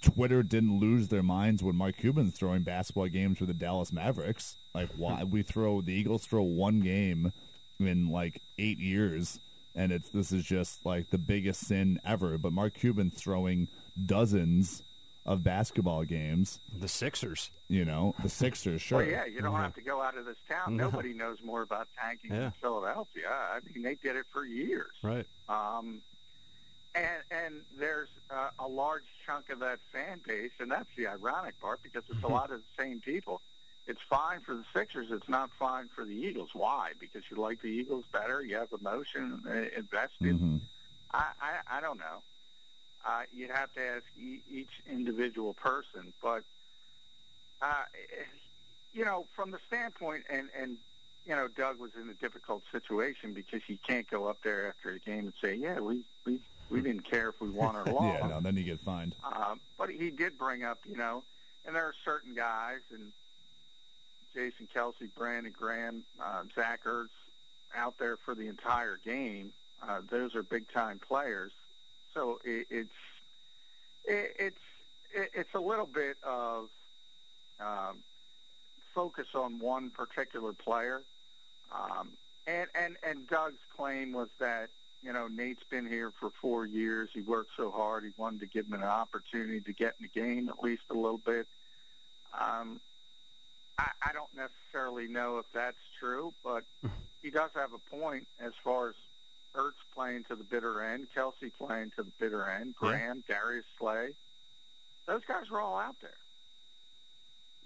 Twitter 0.00 0.42
didn't 0.42 0.80
lose 0.80 1.08
their 1.08 1.22
minds 1.22 1.62
when 1.62 1.76
Mark 1.76 1.96
Cuban's 1.96 2.34
throwing 2.34 2.62
basketball 2.62 3.08
games 3.08 3.38
for 3.38 3.46
the 3.46 3.54
Dallas 3.54 3.92
Mavericks. 3.92 4.56
Like, 4.74 4.88
why 4.96 5.22
we 5.24 5.42
throw 5.42 5.80
the 5.80 5.92
Eagles 5.92 6.24
throw 6.26 6.42
one 6.42 6.80
game 6.80 7.32
in 7.78 8.08
like 8.08 8.40
eight 8.58 8.78
years, 8.78 9.38
and 9.74 9.92
it's 9.92 10.08
this 10.08 10.32
is 10.32 10.44
just 10.44 10.84
like 10.84 11.10
the 11.10 11.18
biggest 11.18 11.66
sin 11.66 12.00
ever. 12.04 12.38
But 12.38 12.52
Mark 12.52 12.74
Cuban 12.74 13.10
throwing 13.10 13.68
dozens 14.04 14.82
of 15.26 15.42
basketball 15.42 16.04
games. 16.04 16.58
The 16.78 16.88
Sixers, 16.88 17.50
You 17.68 17.84
know, 17.86 18.14
the 18.22 18.28
Sixers, 18.28 18.82
sure. 18.82 18.98
Well, 18.98 19.06
yeah, 19.06 19.24
you 19.24 19.40
don't 19.40 19.54
have 19.54 19.74
to 19.74 19.80
go 19.80 20.02
out 20.02 20.18
of 20.18 20.26
this 20.26 20.36
town. 20.48 20.76
No. 20.76 20.84
Nobody 20.90 21.14
knows 21.14 21.38
more 21.42 21.62
about 21.62 21.88
tanking 21.98 22.30
Yeah. 22.32 22.40
than 22.40 22.52
Philadelphia. 22.60 23.28
I 23.30 23.60
mean, 23.72 23.82
they 23.84 23.94
did 23.94 24.16
it 24.16 24.26
for 24.32 24.44
years. 24.44 24.90
right? 25.02 25.26
Um, 25.48 26.02
and 26.94 27.22
and 27.30 27.54
there's 27.78 28.08
uh, 28.30 28.48
a 28.58 28.68
large 28.68 29.04
chunk 29.26 29.50
of 29.50 29.58
that 29.60 29.78
fan 29.92 30.20
base, 30.26 30.52
and 30.60 30.70
that's 30.70 30.88
the 30.96 31.06
ironic 31.06 31.58
part 31.60 31.82
because 31.82 32.02
it's 32.08 32.22
a 32.22 32.28
lot 32.28 32.50
of 32.52 32.60
the 32.60 32.82
same 32.82 33.00
people. 33.00 33.40
It's 33.86 34.00
fine 34.08 34.40
for 34.40 34.54
the 34.54 34.64
Sixers. 34.74 35.08
It's 35.10 35.28
not 35.28 35.50
fine 35.58 35.88
for 35.94 36.04
the 36.04 36.12
Eagles. 36.12 36.50
Why? 36.54 36.92
Because 36.98 37.22
you 37.30 37.36
like 37.36 37.60
the 37.60 37.68
Eagles 37.68 38.04
better. 38.12 38.42
You 38.42 38.56
have 38.56 38.68
emotion 38.78 39.42
uh, 39.46 39.52
invested. 39.78 40.40
Mhm. 40.40 40.60
I, 41.12 41.26
I 41.40 41.78
I 41.78 41.80
don't 41.80 41.98
know. 41.98 42.22
Uh, 43.06 43.22
you'd 43.32 43.50
have 43.50 43.70
to 43.74 43.80
ask 43.86 44.04
e- 44.18 44.40
each 44.50 44.70
individual 44.90 45.52
person, 45.52 46.12
but 46.22 46.42
uh, 47.60 47.82
you 48.92 49.04
know, 49.04 49.26
from 49.34 49.50
the 49.50 49.58
standpoint, 49.66 50.24
and 50.30 50.48
and 50.58 50.76
you 51.26 51.34
know, 51.34 51.48
Doug 51.48 51.78
was 51.78 51.90
in 52.00 52.08
a 52.08 52.14
difficult 52.14 52.62
situation 52.72 53.32
because 53.34 53.60
he 53.66 53.78
can't 53.86 54.08
go 54.10 54.26
up 54.26 54.38
there 54.44 54.68
after 54.68 54.90
a 54.90 54.98
game 54.98 55.20
and 55.26 55.32
say, 55.42 55.54
"Yeah, 55.54 55.80
we 55.80 56.02
we 56.24 56.40
we 56.70 56.80
didn't 56.80 57.08
care 57.08 57.28
if 57.28 57.40
we 57.40 57.50
won 57.50 57.76
or 57.76 57.84
lost." 57.92 58.20
Yeah, 58.20 58.26
no, 58.28 58.40
then 58.40 58.56
you 58.56 58.64
get 58.64 58.80
fined. 58.80 59.14
Um, 59.24 59.60
but 59.78 59.90
he 59.90 60.10
did 60.10 60.38
bring 60.38 60.64
up, 60.64 60.80
you 60.88 60.96
know, 60.96 61.22
and 61.66 61.74
there 61.74 61.84
are 61.84 61.94
certain 62.04 62.34
guys, 62.34 62.80
and 62.92 63.12
Jason 64.34 64.68
Kelce, 64.74 65.08
Brandon 65.16 65.52
Graham, 65.56 66.04
uh, 66.22 66.42
Zach 66.54 66.84
Ertz, 66.84 67.08
out 67.76 67.98
there 67.98 68.16
for 68.16 68.34
the 68.34 68.48
entire 68.48 68.98
game. 69.04 69.52
Uh, 69.86 70.00
those 70.10 70.34
are 70.34 70.42
big 70.42 70.70
time 70.72 70.98
players, 70.98 71.52
so 72.12 72.40
it, 72.44 72.66
it's 72.70 72.90
it, 74.04 74.36
it's 74.38 74.60
it, 75.14 75.30
it's 75.34 75.54
a 75.54 75.60
little 75.60 75.86
bit 75.86 76.16
of 76.22 76.68
um, 77.60 77.98
focus 78.94 79.28
on 79.34 79.58
one 79.58 79.90
particular 79.90 80.52
player. 80.52 81.02
Um, 81.72 82.10
and, 82.46 82.68
and, 82.74 82.96
and 83.06 83.26
Doug's 83.26 83.60
claim 83.76 84.12
was 84.12 84.28
that, 84.38 84.68
you 85.04 85.12
know, 85.12 85.28
Nate's 85.28 85.62
been 85.70 85.86
here 85.86 86.10
for 86.18 86.30
four 86.40 86.64
years. 86.64 87.10
He 87.12 87.20
worked 87.20 87.50
so 87.56 87.70
hard. 87.70 88.04
He 88.04 88.10
wanted 88.16 88.40
to 88.40 88.46
give 88.46 88.66
him 88.66 88.72
an 88.74 88.82
opportunity 88.82 89.60
to 89.60 89.72
get 89.72 89.94
in 90.00 90.08
the 90.14 90.20
game 90.20 90.48
at 90.48 90.62
least 90.62 90.82
a 90.90 90.94
little 90.94 91.18
bit. 91.18 91.46
Um, 92.32 92.80
I, 93.78 93.90
I 94.02 94.12
don't 94.12 94.30
necessarily 94.34 95.06
know 95.08 95.38
if 95.38 95.46
that's 95.52 95.76
true, 96.00 96.32
but 96.42 96.64
he 97.22 97.30
does 97.30 97.50
have 97.54 97.70
a 97.74 97.96
point 97.96 98.26
as 98.40 98.52
far 98.62 98.88
as 98.88 98.94
Ertz 99.54 99.72
playing 99.94 100.24
to 100.30 100.36
the 100.36 100.44
bitter 100.44 100.82
end, 100.82 101.06
Kelce 101.14 101.52
playing 101.58 101.92
to 101.96 102.02
the 102.02 102.12
bitter 102.18 102.48
end, 102.48 102.74
Yeah. 102.82 103.12
Darius 103.28 103.66
Slay. 103.78 104.10
Those 105.06 105.22
guys 105.28 105.50
were 105.50 105.60
all 105.60 105.76
out 105.78 105.96
there. 106.00 106.10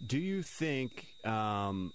Do 0.05 0.19
you 0.19 0.43
think 0.43 1.15
um, 1.25 1.93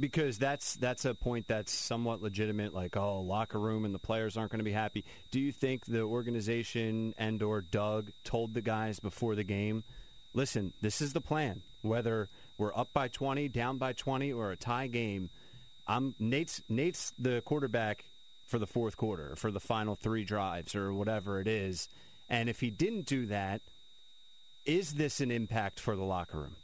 because 0.00 0.38
that's 0.38 0.74
that's 0.76 1.04
a 1.04 1.14
point 1.14 1.46
that's 1.46 1.70
somewhat 1.70 2.22
legitimate, 2.22 2.74
like 2.74 2.96
oh, 2.96 3.20
locker 3.20 3.58
room 3.60 3.84
and 3.84 3.94
the 3.94 3.98
players 3.98 4.36
aren't 4.36 4.50
going 4.50 4.58
to 4.58 4.64
be 4.64 4.72
happy. 4.72 5.04
Do 5.30 5.38
you 5.38 5.52
think 5.52 5.84
the 5.84 6.00
organization 6.00 7.14
and 7.18 7.42
or 7.42 7.60
Doug 7.60 8.10
told 8.24 8.54
the 8.54 8.62
guys 8.62 8.98
before 8.98 9.34
the 9.34 9.44
game, 9.44 9.84
listen, 10.34 10.72
this 10.80 11.00
is 11.00 11.12
the 11.12 11.20
plan. 11.20 11.62
Whether 11.82 12.28
we're 12.58 12.74
up 12.74 12.88
by 12.92 13.08
twenty, 13.08 13.48
down 13.48 13.78
by 13.78 13.92
twenty, 13.92 14.32
or 14.32 14.50
a 14.50 14.56
tie 14.56 14.86
game, 14.86 15.30
I'm 15.86 16.14
Nate's 16.18 16.62
Nate's 16.68 17.12
the 17.18 17.42
quarterback 17.42 18.04
for 18.46 18.58
the 18.58 18.66
fourth 18.66 18.96
quarter, 18.96 19.36
for 19.36 19.50
the 19.50 19.60
final 19.60 19.94
three 19.94 20.24
drives, 20.24 20.74
or 20.74 20.92
whatever 20.92 21.40
it 21.40 21.46
is. 21.46 21.88
And 22.28 22.48
if 22.48 22.60
he 22.60 22.70
didn't 22.70 23.06
do 23.06 23.26
that, 23.26 23.60
is 24.64 24.94
this 24.94 25.20
an 25.20 25.30
impact 25.30 25.80
for 25.80 25.96
the 25.96 26.04
locker 26.04 26.38
room? 26.38 26.56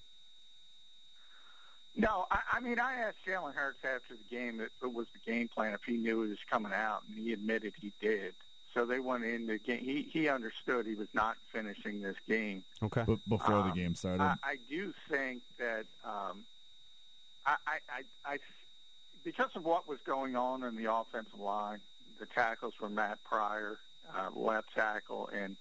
No, 1.97 2.27
I, 2.31 2.41
I 2.53 2.61
mean, 2.61 2.79
I 2.79 2.95
asked 2.97 3.19
Jalen 3.27 3.55
Hurts 3.55 3.79
after 3.85 4.15
the 4.15 4.35
game 4.37 4.61
if 4.61 4.71
it 4.83 4.93
was 4.93 5.07
the 5.13 5.31
game 5.31 5.49
plan, 5.49 5.73
if 5.73 5.83
he 5.85 5.97
knew 5.97 6.23
he 6.25 6.29
was 6.31 6.39
coming 6.51 6.73
out, 6.73 7.03
and 7.09 7.19
he 7.19 7.33
admitted 7.33 7.73
he 7.81 7.93
did. 8.01 8.35
So 8.75 8.85
they 8.85 9.01
went 9.01 9.25
in 9.25 9.47
the 9.47 9.57
game. 9.57 9.79
He 9.83 10.03
he 10.13 10.29
understood 10.29 10.87
he 10.87 10.95
was 10.95 11.09
not 11.15 11.37
finishing 11.51 12.03
this 12.03 12.17
game. 12.29 12.63
Okay. 12.83 13.05
But 13.07 13.21
before 13.27 13.63
the 13.63 13.71
Um, 13.71 13.75
game 13.75 13.95
started, 13.95 14.23
I, 14.23 14.35
I 14.43 14.57
do 14.69 14.93
think 15.09 15.43
that 15.59 15.87
um, 16.05 16.45
I, 17.47 17.57
I, 17.67 17.79
I, 18.27 18.33
I, 18.35 18.39
because 19.25 19.51
of 19.55 19.65
what 19.65 19.89
was 19.89 19.99
going 20.05 20.37
on 20.37 20.63
in 20.63 20.77
the 20.77 20.93
offensive 20.93 21.41
line, 21.41 21.79
the 22.21 22.27
tackles 22.27 22.75
were 22.79 22.91
Matt 22.91 23.25
Pryor, 23.25 23.79
uh, 24.15 24.29
left 24.39 24.75
tackle, 24.75 25.31
and 25.33 25.57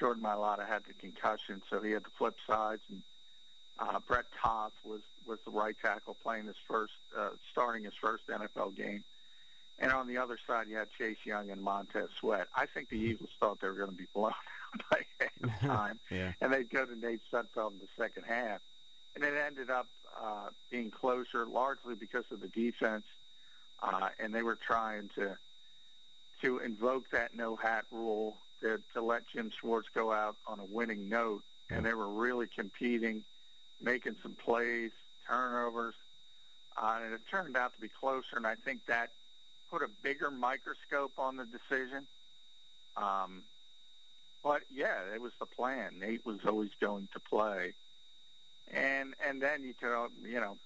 Jordan 0.00 0.22
Mailata 0.22 0.66
had 0.66 0.82
the 0.86 0.94
concussion, 0.94 1.60
so 1.68 1.80
he 1.80 1.90
had 1.90 2.04
the 2.04 2.10
flip 2.16 2.36
sides, 2.48 2.82
and 2.88 3.02
uh, 3.78 3.98
Brett 4.06 4.24
Toth 4.42 4.72
was 4.82 5.00
was 5.26 5.38
the 5.44 5.50
right 5.50 5.76
tackle 5.82 6.16
playing 6.22 6.46
his 6.46 6.56
first, 6.68 6.92
uh, 7.18 7.30
starting 7.50 7.84
his 7.84 7.94
first 8.00 8.26
NFL 8.28 8.74
game. 8.76 9.04
And 9.78 9.92
on 9.92 10.06
the 10.06 10.16
other 10.18 10.38
side, 10.46 10.68
you 10.68 10.76
had 10.76 10.88
Chase 10.98 11.18
Young 11.24 11.50
and 11.50 11.60
Montez 11.60 12.08
Sweat. 12.18 12.46
I 12.54 12.64
think 12.66 12.88
the 12.88 12.96
Eagles 12.96 13.28
thought 13.38 13.60
they 13.60 13.68
were 13.68 13.74
going 13.74 13.90
to 13.90 13.96
be 13.96 14.06
blown 14.14 14.32
out 14.72 14.82
by 14.90 15.00
halftime 15.42 15.98
Yeah. 16.10 16.32
and 16.40 16.52
they'd 16.52 16.70
go 16.70 16.86
to 16.86 16.96
Nate 16.96 17.20
Sudfeld 17.32 17.72
in 17.72 17.78
the 17.78 17.88
second 17.98 18.24
half. 18.26 18.60
And 19.14 19.24
it 19.24 19.34
ended 19.34 19.70
up 19.70 19.86
uh, 20.18 20.48
being 20.70 20.90
closer 20.90 21.46
largely 21.46 21.94
because 21.94 22.24
of 22.30 22.40
the 22.40 22.48
defense, 22.48 23.04
uh, 23.82 24.08
and 24.18 24.34
they 24.34 24.42
were 24.42 24.56
trying 24.56 25.10
to 25.16 25.36
to 26.42 26.58
invoke 26.58 27.08
that 27.12 27.34
no 27.34 27.56
hat 27.56 27.84
rule 27.90 28.36
to, 28.60 28.78
to 28.92 29.00
let 29.02 29.22
Jim 29.34 29.50
Schwartz 29.58 29.88
go 29.94 30.12
out 30.12 30.36
on 30.46 30.60
a 30.60 30.64
winning 30.64 31.08
note, 31.08 31.42
and 31.70 31.84
they 31.84 31.94
were 31.94 32.08
really 32.08 32.46
competing, 32.46 33.24
making 33.80 34.16
some 34.22 34.34
plays, 34.34 34.90
turnovers, 35.28 35.94
uh, 36.76 37.00
and 37.02 37.14
it 37.14 37.20
turned 37.30 37.56
out 37.56 37.74
to 37.74 37.80
be 37.80 37.88
closer. 37.88 38.36
And 38.36 38.46
I 38.46 38.54
think 38.54 38.86
that 38.86 39.10
put 39.70 39.82
a 39.82 39.88
bigger 40.02 40.30
microscope 40.30 41.12
on 41.18 41.36
the 41.36 41.44
decision. 41.44 42.06
Um, 42.96 43.42
but 44.42 44.62
yeah, 44.72 45.00
it 45.12 45.20
was 45.20 45.32
the 45.38 45.46
plan. 45.46 45.98
Nate 45.98 46.24
was 46.24 46.38
always 46.46 46.70
going 46.80 47.08
to 47.12 47.20
play, 47.20 47.74
and 48.72 49.14
and 49.26 49.42
then 49.42 49.64
you 49.64 49.74
could 49.74 50.08
you 50.22 50.40
know, 50.40 50.56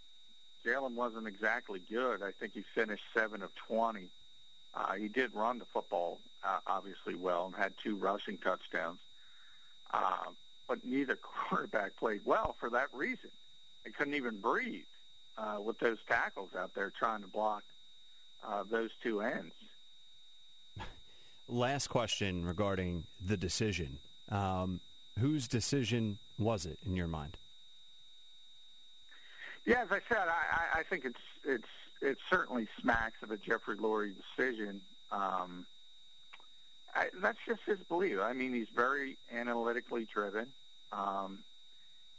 Jalen 0.65 0.95
wasn't 0.95 1.27
exactly 1.27 1.81
good. 1.91 2.23
I 2.23 2.33
think 2.33 2.53
he 2.53 2.63
finished 2.75 3.05
seven 3.15 3.43
of 3.43 3.55
twenty. 3.55 4.09
Uh, 4.75 4.95
he 4.95 5.09
did 5.09 5.35
run 5.35 5.59
the 5.59 5.65
football 5.65 6.21
uh, 6.45 6.59
obviously 6.67 7.15
well 7.15 7.47
and 7.47 7.55
had 7.55 7.73
two 7.83 7.97
rushing 7.97 8.39
touchdowns, 8.39 9.01
uh, 9.93 10.27
but 10.69 10.85
neither 10.85 11.17
quarterback 11.49 11.97
played 11.97 12.21
well 12.25 12.55
for 12.61 12.71
that 12.71 12.89
reason. 12.93 13.31
They 13.85 13.91
couldn't 13.91 14.15
even 14.15 14.39
breathe 14.39 14.85
uh, 15.39 15.59
with 15.61 15.79
those 15.79 15.99
tackles 16.09 16.51
out 16.59 16.75
there 16.75 16.93
trying 16.99 17.23
to 17.23 17.29
block 17.29 17.63
uh, 18.47 18.65
those 18.71 18.91
two 19.03 19.21
ends. 19.21 19.55
Last 21.49 21.89
question 21.89 22.45
regarding 22.45 23.05
the 23.25 23.37
decision. 23.37 23.99
Um, 24.31 24.81
whose 25.19 25.49
decision 25.49 26.19
was 26.39 26.65
it 26.67 26.79
in 26.87 26.95
your 26.95 27.09
mind? 27.09 27.37
Yeah, 29.67 29.83
as 29.83 29.89
I 29.91 30.01
said, 30.09 30.19
I, 30.29 30.77
I- 30.77 30.79
I 30.81 30.83
think 30.85 31.05
it's 31.05 31.19
it's 31.45 31.69
it 32.01 32.17
certainly 32.31 32.67
smacks 32.81 33.17
of 33.23 33.31
a 33.31 33.37
Jeffrey 33.37 33.77
Lurie 33.77 34.15
decision. 34.37 34.81
Um, 35.13 35.67
I, 36.95 37.07
that's 37.21 37.39
just 37.47 37.61
his 37.67 37.79
belief. 37.89 38.19
I 38.23 38.33
mean, 38.33 38.55
he's 38.55 38.69
very 38.75 39.19
analytically 39.33 40.07
driven, 40.13 40.47
um, 40.93 41.41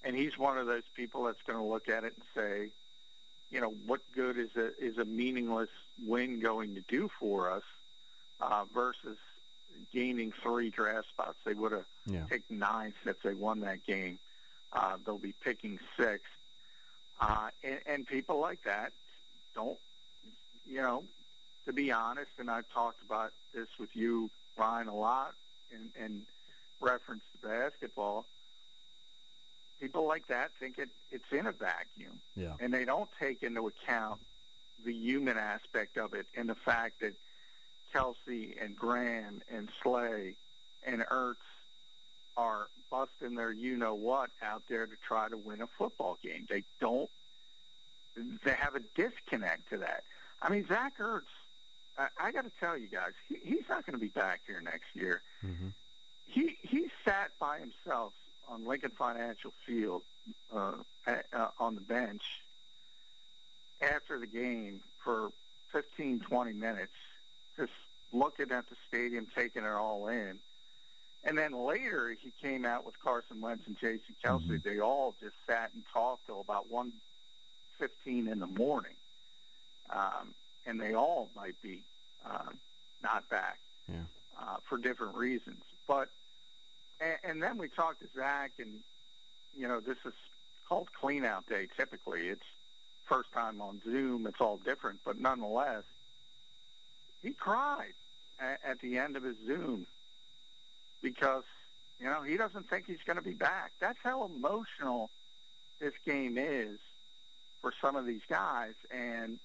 and 0.04 0.16
he's 0.16 0.38
one 0.38 0.58
of 0.58 0.68
those 0.68 0.84
people 0.96 1.24
that's 1.26 1.42
going 1.46 1.58
to 1.60 1.66
look 1.66 1.88
at 1.90 2.04
it 2.04 2.14
and 2.16 2.26
say, 2.36 2.70
you 3.52 3.60
know, 3.62 3.74
what 3.86 4.02
good 4.16 4.38
is 4.38 4.50
a 4.56 4.72
is 4.84 4.98
a 4.98 5.06
meaningless 5.06 5.70
win 6.06 6.40
going 6.40 6.76
to 6.76 6.82
do 6.88 7.10
for 7.20 7.52
us 7.52 7.64
uh, 8.40 8.64
versus 8.74 9.18
gaining 9.94 10.32
three 10.42 10.70
draft 10.70 11.08
spots? 11.10 11.38
They 11.46 11.54
would 11.54 11.72
have 11.72 11.86
Yeah. 12.06 12.26
taken 12.30 12.60
nine 12.60 12.94
if 13.06 13.22
they 13.22 13.34
won 13.34 13.62
that 13.62 13.86
game. 13.86 14.20
Uh, 14.74 14.98
they'll 15.06 15.18
be 15.18 15.34
picking 15.44 15.80
six, 15.98 16.22
uh, 17.20 17.50
and, 17.64 17.80
and 17.86 18.08
people 18.08 18.40
like 18.40 18.64
that 18.64 18.94
don't, 19.54 19.78
you 20.66 20.82
know, 20.82 21.04
to 21.66 21.74
be 21.74 21.92
honest. 21.92 22.32
And 22.40 22.50
I've 22.50 22.70
talked 22.74 23.04
about 23.04 23.34
this 23.54 23.68
with 23.78 23.94
you, 23.96 24.30
Ryan, 24.58 24.88
a 24.88 24.96
lot, 24.96 25.34
in, 25.72 25.90
in 26.02 26.22
reference 26.80 27.24
to 27.34 27.48
basketball. 27.50 28.26
People 29.82 30.08
like 30.08 30.28
that 30.28 30.52
think 30.60 30.78
it, 30.78 30.90
it's 31.12 31.26
in 31.32 31.48
a 31.48 31.52
vacuum 31.52 32.20
Yeah. 32.36 32.54
and 32.60 32.72
they 32.74 32.86
don't 32.86 33.10
take 33.20 33.42
into 33.44 33.68
account 33.68 34.22
the 34.86 34.94
human 34.94 35.38
aspect 35.38 35.98
of 35.98 36.14
it 36.14 36.28
and 36.38 36.48
the 36.48 36.56
fact 36.56 37.02
that 37.02 37.14
Kelce 37.94 38.56
and 38.64 38.76
Graham 38.76 39.42
and 39.52 39.70
Slay 39.84 40.36
and 40.86 41.02
Ertz 41.12 41.36
are 42.38 42.68
busting 42.90 43.36
their 43.36 43.52
you 43.52 43.76
know 43.76 43.94
what 43.96 44.30
out 44.42 44.64
there 44.70 44.86
to 44.86 44.94
try 45.08 45.28
to 45.30 45.38
win 45.38 45.62
a 45.62 45.68
football 45.78 46.18
game. 46.24 46.46
They 46.50 46.64
don't. 46.80 47.10
They 48.16 48.52
have 48.54 48.76
a 48.76 48.82
disconnect 48.96 49.70
to 49.72 49.78
that. 49.78 50.04
I 50.42 50.50
mean, 50.50 50.66
Zach 50.68 50.98
Ertz. 51.00 51.22
I, 51.98 52.08
I 52.20 52.32
got 52.32 52.46
to 52.46 52.52
tell 52.60 52.78
you 52.78 52.88
guys, 52.88 53.12
he, 53.28 53.36
he's 53.44 53.64
not 53.70 53.86
going 53.86 53.94
to 53.94 54.00
be 54.00 54.08
back 54.08 54.42
here 54.48 54.62
next 54.62 54.86
year. 54.94 55.22
Mm-hmm. 55.46 55.68
He 56.28 56.58
he 56.62 56.88
sat 57.06 57.32
by 57.40 57.60
himself 57.60 58.14
on 58.52 58.66
Lincoln 58.66 58.92
Financial 58.92 59.54
Field 59.66 60.02
uh, 60.54 60.74
uh, 61.08 61.48
on 61.60 61.76
the 61.76 61.82
bench 61.82 62.22
after 63.82 64.20
the 64.20 64.28
game 64.28 64.82
for 65.04 65.30
15, 65.72 66.20
20 66.20 66.54
minutes, 66.54 66.92
just 67.58 67.72
looking 68.12 68.52
at 68.52 68.70
the 68.70 68.76
stadium, 68.88 69.26
taking 69.36 69.64
it 69.64 69.70
all 69.70 70.08
in. 70.10 70.38
And 71.24 71.38
then 71.38 71.54
later 71.54 72.10
he 72.20 72.32
came 72.42 72.66
out 72.66 72.86
with 72.86 73.00
Carson 73.02 73.42
Wentz 73.42 73.66
and 73.68 73.78
Jason 73.80 74.16
Kelce. 74.24 74.62
They 74.62 74.80
all 74.80 75.16
just 75.22 75.36
sat 75.48 75.72
and 75.74 75.84
talked 75.94 76.26
till 76.26 76.42
about 76.42 76.70
1.15 76.72 78.32
in 78.32 78.40
the 78.40 78.48
morning. 78.48 78.94
Um, 79.90 80.34
and 80.66 80.80
they 80.80 80.94
all 80.94 81.30
might 81.36 81.60
be 81.62 81.82
um, 82.26 82.56
not 83.04 83.28
back 83.30 83.60
Yeah. 83.92 84.02
uh, 84.40 84.58
for 84.68 84.78
different 84.78 85.16
reasons. 85.16 85.62
But 85.88 86.10
and, 87.02 87.18
and 87.24 87.44
then 87.44 87.58
we 87.58 87.68
talked 87.68 88.02
to 88.02 88.08
Zach, 88.16 88.52
and 88.60 88.80
you 89.58 89.68
know 89.68 89.80
this 89.80 89.98
is 90.06 90.14
called 90.68 90.90
clean 90.94 91.26
out 91.26 91.46
day. 91.48 91.68
Typically, 91.78 92.28
it's 92.28 92.46
first 93.06 93.32
time 93.32 93.62
on 93.62 93.82
Zoom. 93.84 94.28
It's 94.28 94.40
all 94.40 94.58
different, 94.58 95.00
but 95.04 95.20
nonetheless, 95.20 95.84
he 97.22 97.32
cried 97.32 97.94
at, 98.40 98.60
at 98.64 98.80
the 98.80 98.98
end 98.98 99.18
of 99.18 99.24
his 99.24 99.36
Zoom 99.46 99.88
because 101.02 101.44
you 102.00 102.06
know 102.06 102.22
he 102.22 102.38
doesn't 102.38 102.70
think 102.70 102.86
he's 102.88 103.04
going 103.06 103.18
to 103.18 103.24
be 103.24 103.34
back. 103.34 103.72
That's 103.80 104.00
how 104.04 104.26
emotional 104.26 105.10
this 105.80 105.94
game 106.06 106.38
is 106.38 106.80
for 107.62 107.74
some 107.82 107.96
of 107.96 108.06
these 108.06 108.22
guys, 108.30 108.74
and 108.90 109.40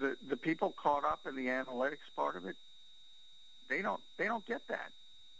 the 0.00 0.16
the 0.28 0.36
people 0.36 0.72
caught 0.76 1.04
up 1.04 1.20
in 1.28 1.36
the 1.36 1.46
analytics 1.46 2.08
part 2.16 2.36
of 2.36 2.46
it 2.46 2.56
they 3.68 3.82
don't 3.82 4.02
they 4.18 4.26
don't 4.26 4.44
get 4.44 4.66
that. 4.68 4.92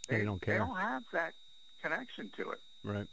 They 0.09 0.23
don't 0.23 0.41
care. 0.41 0.59
They 0.59 0.65
don't 0.65 0.75
have 0.75 1.03
that 1.13 1.33
connection 1.81 2.31
to 2.37 2.51
it. 2.51 2.59
Right. 2.83 3.07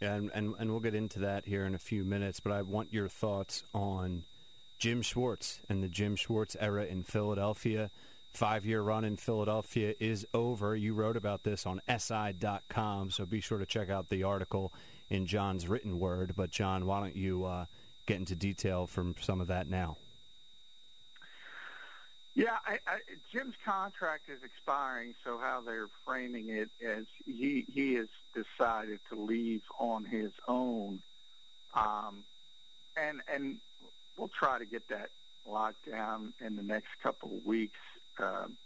Yeah, 0.00 0.14
and, 0.14 0.30
and 0.34 0.54
and 0.58 0.70
we'll 0.70 0.80
get 0.80 0.94
into 0.94 1.20
that 1.20 1.46
here 1.46 1.64
in 1.64 1.74
a 1.74 1.78
few 1.78 2.04
minutes, 2.04 2.40
but 2.40 2.52
I 2.52 2.62
want 2.62 2.92
your 2.92 3.08
thoughts 3.08 3.62
on 3.72 4.24
Jim 4.78 5.02
Schwartz 5.02 5.60
and 5.68 5.82
the 5.82 5.88
Jim 5.88 6.16
Schwartz 6.16 6.56
era 6.60 6.84
in 6.84 7.04
Philadelphia. 7.04 7.90
Five 8.32 8.66
year 8.66 8.82
run 8.82 9.04
in 9.04 9.16
Philadelphia 9.16 9.94
is 10.00 10.26
over. 10.34 10.74
You 10.74 10.92
wrote 10.92 11.16
about 11.16 11.44
this 11.44 11.66
on 11.66 11.80
SI.com, 11.88 13.10
so 13.10 13.24
be 13.24 13.40
sure 13.40 13.58
to 13.58 13.66
check 13.66 13.88
out 13.90 14.08
the 14.08 14.24
article 14.24 14.72
in 15.08 15.26
John's 15.26 15.68
written 15.68 16.00
word. 16.00 16.34
But, 16.36 16.50
John, 16.50 16.84
why 16.84 17.00
don't 17.00 17.14
you 17.16 17.44
uh, 17.44 17.66
get 18.06 18.18
into 18.18 18.34
detail 18.34 18.88
from 18.88 19.14
some 19.20 19.40
of 19.40 19.46
that 19.46 19.68
now? 19.68 19.98
Yeah, 22.34 22.56
I, 22.66 22.78
I, 22.86 22.98
Jim's 23.32 23.54
contract 23.64 24.28
is 24.28 24.42
expiring, 24.42 25.14
so 25.22 25.38
how 25.38 25.62
they're 25.64 25.88
framing 26.04 26.48
it 26.48 26.68
is 26.80 27.06
he 27.24 27.64
he 27.72 27.94
has 27.94 28.08
decided 28.34 28.98
to 29.10 29.20
leave 29.20 29.62
on 29.78 30.04
his 30.04 30.32
own, 30.48 31.00
um, 31.74 32.24
and 32.96 33.20
and 33.32 33.58
we'll 34.18 34.28
try 34.36 34.58
to 34.58 34.64
get 34.64 34.88
that 34.88 35.10
locked 35.46 35.88
down 35.88 36.32
in 36.40 36.56
the 36.56 36.62
next 36.64 36.88
couple 37.04 37.36
of 37.36 37.46
weeks. 37.46 37.78
Um, 38.18 38.56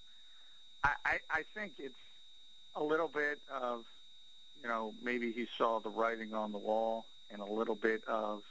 I, 0.82 0.92
I 1.04 1.18
I 1.30 1.42
think 1.54 1.74
it's 1.78 1.94
a 2.74 2.82
little 2.82 3.08
bit 3.08 3.38
of 3.52 3.84
you 4.62 4.68
know 4.68 4.94
maybe 5.02 5.30
he 5.32 5.46
saw 5.58 5.78
the 5.78 5.90
writing 5.90 6.32
on 6.32 6.52
the 6.52 6.58
wall, 6.58 7.04
and 7.30 7.42
a 7.42 7.52
little 7.52 7.74
bit 7.74 8.02
of 8.08 8.44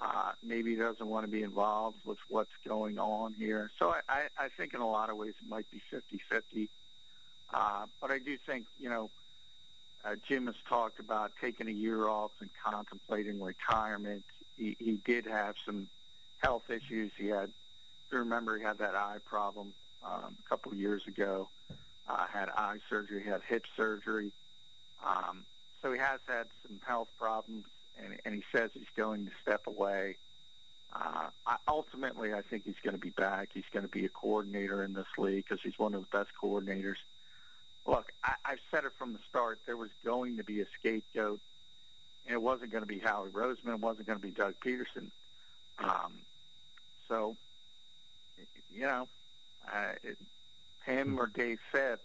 uh, 0.00 0.32
maybe 0.42 0.76
doesn't 0.76 1.06
want 1.06 1.24
to 1.24 1.30
be 1.30 1.42
involved 1.42 1.98
with 2.04 2.18
what's 2.28 2.50
going 2.66 2.98
on 2.98 3.32
here. 3.32 3.70
So 3.78 3.90
I, 3.90 4.00
I, 4.08 4.22
I 4.38 4.48
think 4.56 4.74
in 4.74 4.80
a 4.80 4.88
lot 4.88 5.10
of 5.10 5.16
ways 5.16 5.34
it 5.40 5.48
might 5.48 5.66
be 5.70 5.80
50-50. 5.92 6.68
Uh, 7.52 7.86
but 8.00 8.10
I 8.10 8.18
do 8.18 8.36
think, 8.46 8.66
you 8.78 8.90
know, 8.90 9.10
uh, 10.04 10.16
Jim 10.28 10.46
has 10.46 10.56
talked 10.68 11.00
about 11.00 11.32
taking 11.40 11.68
a 11.68 11.72
year 11.72 12.08
off 12.08 12.32
and 12.40 12.50
contemplating 12.62 13.40
retirement. 13.40 14.24
He, 14.56 14.76
he 14.78 14.98
did 15.04 15.26
have 15.26 15.54
some 15.64 15.88
health 16.38 16.68
issues. 16.70 17.12
He 17.16 17.28
had, 17.28 17.48
if 17.48 18.12
you 18.12 18.18
remember, 18.18 18.58
he 18.58 18.64
had 18.64 18.78
that 18.78 18.94
eye 18.94 19.18
problem 19.24 19.72
um, 20.04 20.36
a 20.44 20.48
couple 20.48 20.72
of 20.72 20.78
years 20.78 21.06
ago. 21.06 21.48
Uh, 22.08 22.26
had 22.32 22.48
eye 22.50 22.78
surgery, 22.88 23.24
had 23.24 23.40
hip 23.48 23.64
surgery. 23.76 24.30
Um, 25.04 25.44
so 25.82 25.92
he 25.92 25.98
has 25.98 26.20
had 26.28 26.46
some 26.66 26.80
health 26.86 27.08
problems 27.18 27.64
and, 28.02 28.18
and 28.24 28.34
he 28.34 28.42
says 28.52 28.70
he's 28.74 28.84
going 28.96 29.26
to 29.26 29.32
step 29.42 29.66
away. 29.66 30.16
Uh, 30.94 31.28
I, 31.46 31.56
ultimately, 31.68 32.32
I 32.32 32.42
think 32.42 32.64
he's 32.64 32.74
going 32.82 32.94
to 32.94 33.00
be 33.00 33.10
back. 33.10 33.50
He's 33.52 33.64
going 33.72 33.84
to 33.84 33.90
be 33.90 34.04
a 34.04 34.08
coordinator 34.08 34.82
in 34.84 34.94
this 34.94 35.06
league 35.18 35.44
because 35.48 35.62
he's 35.62 35.78
one 35.78 35.94
of 35.94 36.00
the 36.00 36.16
best 36.16 36.30
coordinators. 36.40 36.96
Look, 37.86 38.12
I, 38.24 38.34
I've 38.44 38.60
said 38.70 38.84
it 38.84 38.92
from 38.98 39.12
the 39.12 39.18
start. 39.28 39.60
There 39.66 39.76
was 39.76 39.90
going 40.04 40.38
to 40.38 40.44
be 40.44 40.60
a 40.60 40.66
scapegoat, 40.78 41.40
and 42.26 42.34
it 42.34 42.42
wasn't 42.42 42.72
going 42.72 42.82
to 42.82 42.88
be 42.88 42.98
Howie 42.98 43.30
Roseman. 43.30 43.74
It 43.74 43.80
wasn't 43.80 44.06
going 44.06 44.18
to 44.18 44.26
be 44.26 44.32
Doug 44.32 44.54
Pederson. 44.64 45.10
Um, 45.78 46.14
so, 47.08 47.36
you 48.72 48.82
know, 48.82 49.08
uh, 49.72 49.92
it, 50.02 50.18
him 50.84 51.18
or 51.18 51.26
Dave 51.26 51.58
Fipp, 51.72 52.00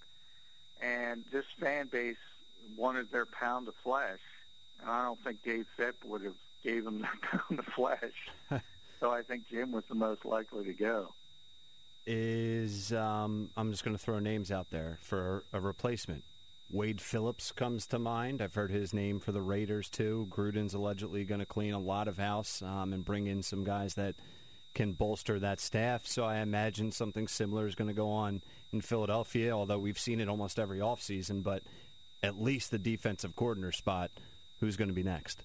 and 0.81 1.23
this 1.31 1.45
fan 1.59 1.87
base 1.87 2.17
wanted 2.75 3.11
their 3.11 3.25
pound 3.25 3.67
of 3.67 3.75
flesh 3.83 4.19
and 4.81 4.89
I 4.89 5.03
don't 5.05 5.23
think 5.23 5.43
Dave 5.43 5.67
Fipp 5.77 6.03
would 6.05 6.23
have 6.23 6.35
gave 6.63 6.85
him 6.85 7.01
that 7.01 7.21
pound 7.21 7.59
of 7.59 7.65
flesh. 7.65 8.61
so 8.99 9.11
I 9.11 9.21
think 9.21 9.47
Jim 9.49 9.71
was 9.71 9.83
the 9.87 9.95
most 9.95 10.25
likely 10.25 10.65
to 10.65 10.73
go. 10.73 11.13
Is 12.07 12.91
um, 12.93 13.51
I'm 13.55 13.71
just 13.71 13.83
going 13.83 13.95
to 13.95 14.03
throw 14.03 14.19
names 14.19 14.51
out 14.51 14.71
there 14.71 14.97
for 15.01 15.43
a 15.53 15.59
replacement. 15.59 16.23
Wade 16.71 17.01
Phillips 17.01 17.51
comes 17.51 17.85
to 17.87 17.99
mind. 17.99 18.41
I've 18.41 18.55
heard 18.55 18.71
his 18.71 18.93
name 18.93 19.19
for 19.19 19.31
the 19.31 19.41
Raiders 19.41 19.89
too. 19.89 20.27
Gruden's 20.29 20.73
allegedly 20.73 21.25
going 21.25 21.39
to 21.39 21.45
clean 21.45 21.73
a 21.73 21.79
lot 21.79 22.07
of 22.07 22.17
house 22.17 22.61
um, 22.61 22.93
and 22.93 23.03
bring 23.03 23.27
in 23.27 23.43
some 23.43 23.63
guys 23.63 23.95
that 23.95 24.15
can 24.73 24.93
bolster 24.93 25.37
that 25.39 25.59
staff. 25.59 26.07
So 26.07 26.23
I 26.23 26.37
imagine 26.37 26.91
something 26.93 27.27
similar 27.27 27.67
is 27.67 27.75
going 27.75 27.89
to 27.89 27.93
go 27.93 28.09
on 28.09 28.41
in 28.71 28.79
Philadelphia. 28.79 29.51
Although 29.51 29.79
we've 29.79 29.99
seen 29.99 30.21
it 30.21 30.29
almost 30.29 30.57
every 30.57 30.79
offseason, 30.79 31.43
but 31.43 31.61
at 32.23 32.41
least 32.41 32.71
the 32.71 32.79
defensive 32.79 33.35
coordinator 33.35 33.73
spot 33.73 34.11
who's 34.61 34.77
going 34.77 34.87
to 34.87 34.93
be 34.93 35.03
next? 35.03 35.43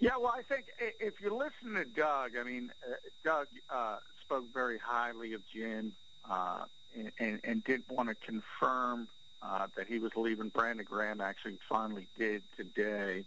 Yeah, 0.00 0.16
well, 0.18 0.34
I 0.36 0.42
think 0.42 0.64
if 0.98 1.20
you 1.20 1.32
listen 1.32 1.74
to 1.76 1.84
Doug, 1.84 2.32
I 2.36 2.42
mean, 2.42 2.72
uh, 2.84 2.94
Doug 3.22 3.46
uh, 3.70 3.98
spoke 4.20 4.52
very 4.52 4.78
highly 4.78 5.34
of 5.34 5.42
Jim 5.46 5.92
uh, 6.28 6.64
and, 6.96 7.12
and, 7.20 7.40
and 7.44 7.64
did 7.64 7.84
want 7.88 8.08
to 8.08 8.16
confirm 8.16 9.06
uh, 9.42 9.68
that 9.76 9.86
he 9.86 10.00
was 10.00 10.10
leaving. 10.16 10.48
Brandon 10.48 10.84
Graham 10.88 11.20
actually 11.20 11.58
finally 11.68 12.08
did 12.18 12.42
today. 12.56 13.24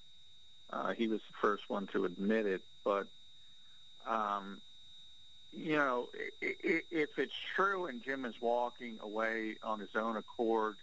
Uh, 0.70 0.92
he 0.92 1.08
was 1.08 1.22
the 1.22 1.38
first 1.40 1.70
one 1.70 1.88
to 1.88 2.04
admit 2.04 2.46
it, 2.46 2.62
but 2.84 3.08
um, 4.06 4.60
you 5.54 5.78
know, 5.78 6.10
if 6.42 7.18
it's 7.18 7.34
true 7.56 7.86
and 7.86 8.04
Jim 8.04 8.26
is 8.26 8.36
walking 8.42 8.98
away 9.02 9.56
on 9.64 9.80
his 9.80 9.96
own 9.96 10.18
accord, 10.18 10.76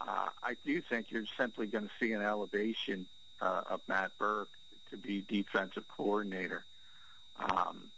uh, 0.00 0.28
I 0.42 0.56
do 0.64 0.80
think 0.80 1.10
you're 1.10 1.24
simply 1.36 1.66
going 1.66 1.84
to 1.84 1.90
see 2.00 2.12
an 2.12 2.22
elevation 2.22 3.06
uh, 3.40 3.62
of 3.68 3.80
Matt 3.86 4.12
Burke 4.18 4.50
to 4.90 4.96
be 4.96 5.24
defensive 5.26 5.84
coordinator. 5.88 6.64
Um, 7.38 7.90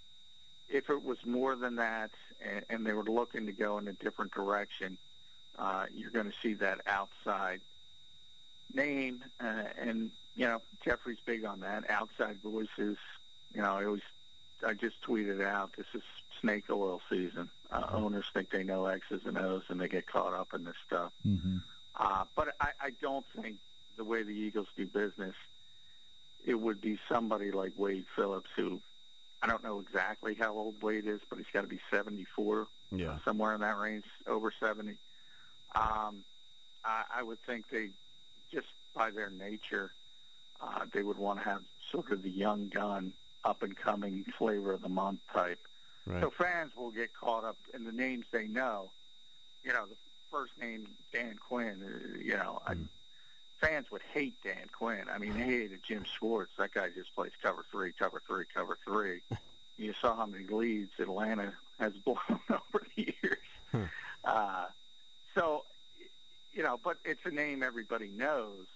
if 0.69 0.91
it 0.91 1.05
was 1.05 1.19
more 1.25 1.55
than 1.55 1.77
that, 1.77 2.11
and, 2.45 2.65
and 2.71 2.87
they 2.87 2.93
were 2.93 3.05
looking 3.05 3.47
to 3.47 3.53
go 3.53 3.79
in 3.79 3.89
a 3.89 3.93
different 3.93 4.33
direction, 4.33 4.99
uh, 5.59 5.87
you're 5.95 6.11
going 6.11 6.31
to 6.31 6.37
see 6.43 6.55
that 6.55 6.81
outside 6.87 7.61
name, 8.75 9.23
uh, 9.41 9.65
and 9.79 10.11
you 10.35 10.47
know 10.47 10.63
Jeffrey's 10.85 11.19
big 11.25 11.45
on 11.45 11.61
that. 11.61 11.89
Outside 11.91 12.39
voices, 12.43 12.97
you 13.55 13.63
know, 13.63 13.77
I 13.77 13.85
always 13.85 14.03
I 14.67 14.75
just 14.75 15.03
tweeted 15.03 15.45
out 15.45 15.73
this 15.77 15.87
is 15.95 16.03
snake 16.41 16.65
oil 16.71 17.01
season. 17.11 17.51
Uh, 17.71 17.87
owners 17.93 18.27
think 18.33 18.51
they 18.51 18.65
know 18.65 18.87
X's 18.87 19.23
and 19.25 19.39
O's, 19.39 19.63
and 19.69 19.81
they 19.81 19.89
get 19.89 20.07
caught 20.07 20.35
up 20.35 20.55
in 20.55 20.65
this 20.65 20.77
stuff. 20.87 21.13
Mm-hmm. 21.27 21.59
Uh, 21.99 22.25
but 22.35 22.49
I, 22.61 22.69
I 22.81 22.91
don't 23.01 23.25
think 23.41 23.57
the 23.97 24.05
way 24.05 24.23
the 24.23 24.31
Eagles 24.31 24.69
do 24.77 24.87
business, 24.87 25.35
it 26.45 26.55
would 26.55 26.81
be 26.81 26.99
somebody 27.09 27.51
like 27.51 27.73
Wade 27.77 28.07
Phillips, 28.17 28.51
who 28.57 28.81
I 29.43 29.47
don't 29.49 29.63
know 29.63 29.81
exactly 29.81 30.35
how 30.35 30.55
old 30.55 30.83
Wade 30.83 31.07
is, 31.07 31.21
but 31.29 31.39
he's 31.39 31.47
got 31.53 31.63
to 31.63 31.67
be 31.69 31.81
74, 31.91 32.67
Yeah. 32.91 33.19
somewhere 33.25 33.55
in 33.55 33.61
that 33.61 33.77
range, 33.79 34.05
over 34.27 34.53
70. 34.59 34.97
Um, 35.75 36.25
I, 36.85 37.05
I 37.17 37.23
would 37.23 37.39
think 37.47 37.69
they, 37.69 37.91
just 38.53 38.69
by 38.95 39.11
their 39.11 39.31
nature, 39.31 39.93
uh, 40.61 40.85
they 40.93 41.03
would 41.03 41.19
want 41.19 41.41
to 41.43 41.45
have 41.49 41.63
sort 41.91 42.13
of 42.13 42.23
the 42.23 42.31
young 42.31 42.69
gun, 42.69 43.13
up 43.45 43.63
and 43.65 43.77
coming 43.77 44.25
flavor 44.39 44.73
of 44.73 44.83
the 44.83 44.89
month 44.89 45.19
type. 45.35 45.59
Right. 46.07 46.23
So 46.23 46.31
fans 46.31 46.73
will 46.77 46.91
get 46.93 47.13
caught 47.13 47.45
up 47.45 47.57
in 47.75 47.85
the 47.85 47.91
names 47.93 48.25
they 48.31 48.47
know. 48.47 48.93
You 49.65 49.73
know, 49.73 49.87
the 49.87 49.97
first 50.33 50.53
name 50.61 50.89
Dan 51.13 51.37
Quinn. 51.37 51.83
uh, 51.85 52.19
You 52.19 52.35
know, 52.35 52.61
I, 52.67 52.75
fans 53.61 53.91
would 53.93 54.03
hate 54.13 54.35
Dan 54.43 54.69
Quinn. 54.73 55.05
I 55.15 55.19
mean, 55.19 55.35
they 55.35 55.45
hated 55.45 55.81
Jim 55.87 56.05
Schwartz. 56.19 56.51
That 56.59 56.73
guy 56.75 56.89
just 56.89 57.15
plays 57.15 57.31
cover 57.43 57.65
three, 57.71 57.93
cover 57.93 58.21
three, 58.27 58.45
cover 58.53 58.77
three. 58.85 59.21
you 59.79 59.95
saw 60.01 60.17
how 60.17 60.27
many 60.27 60.47
leads 60.47 60.93
Atlanta 60.99 61.53
has 61.79 61.93
blown 62.05 62.19
over 62.51 62.85
the 62.97 63.15
years. 63.23 63.89
Uh, 64.25 64.65
so, 65.35 65.65
you 66.53 66.63
know, 66.63 66.79
but 66.83 66.97
it's 67.05 67.25
a 67.25 67.31
name 67.31 67.63
everybody 67.63 68.09
knows. 68.09 68.67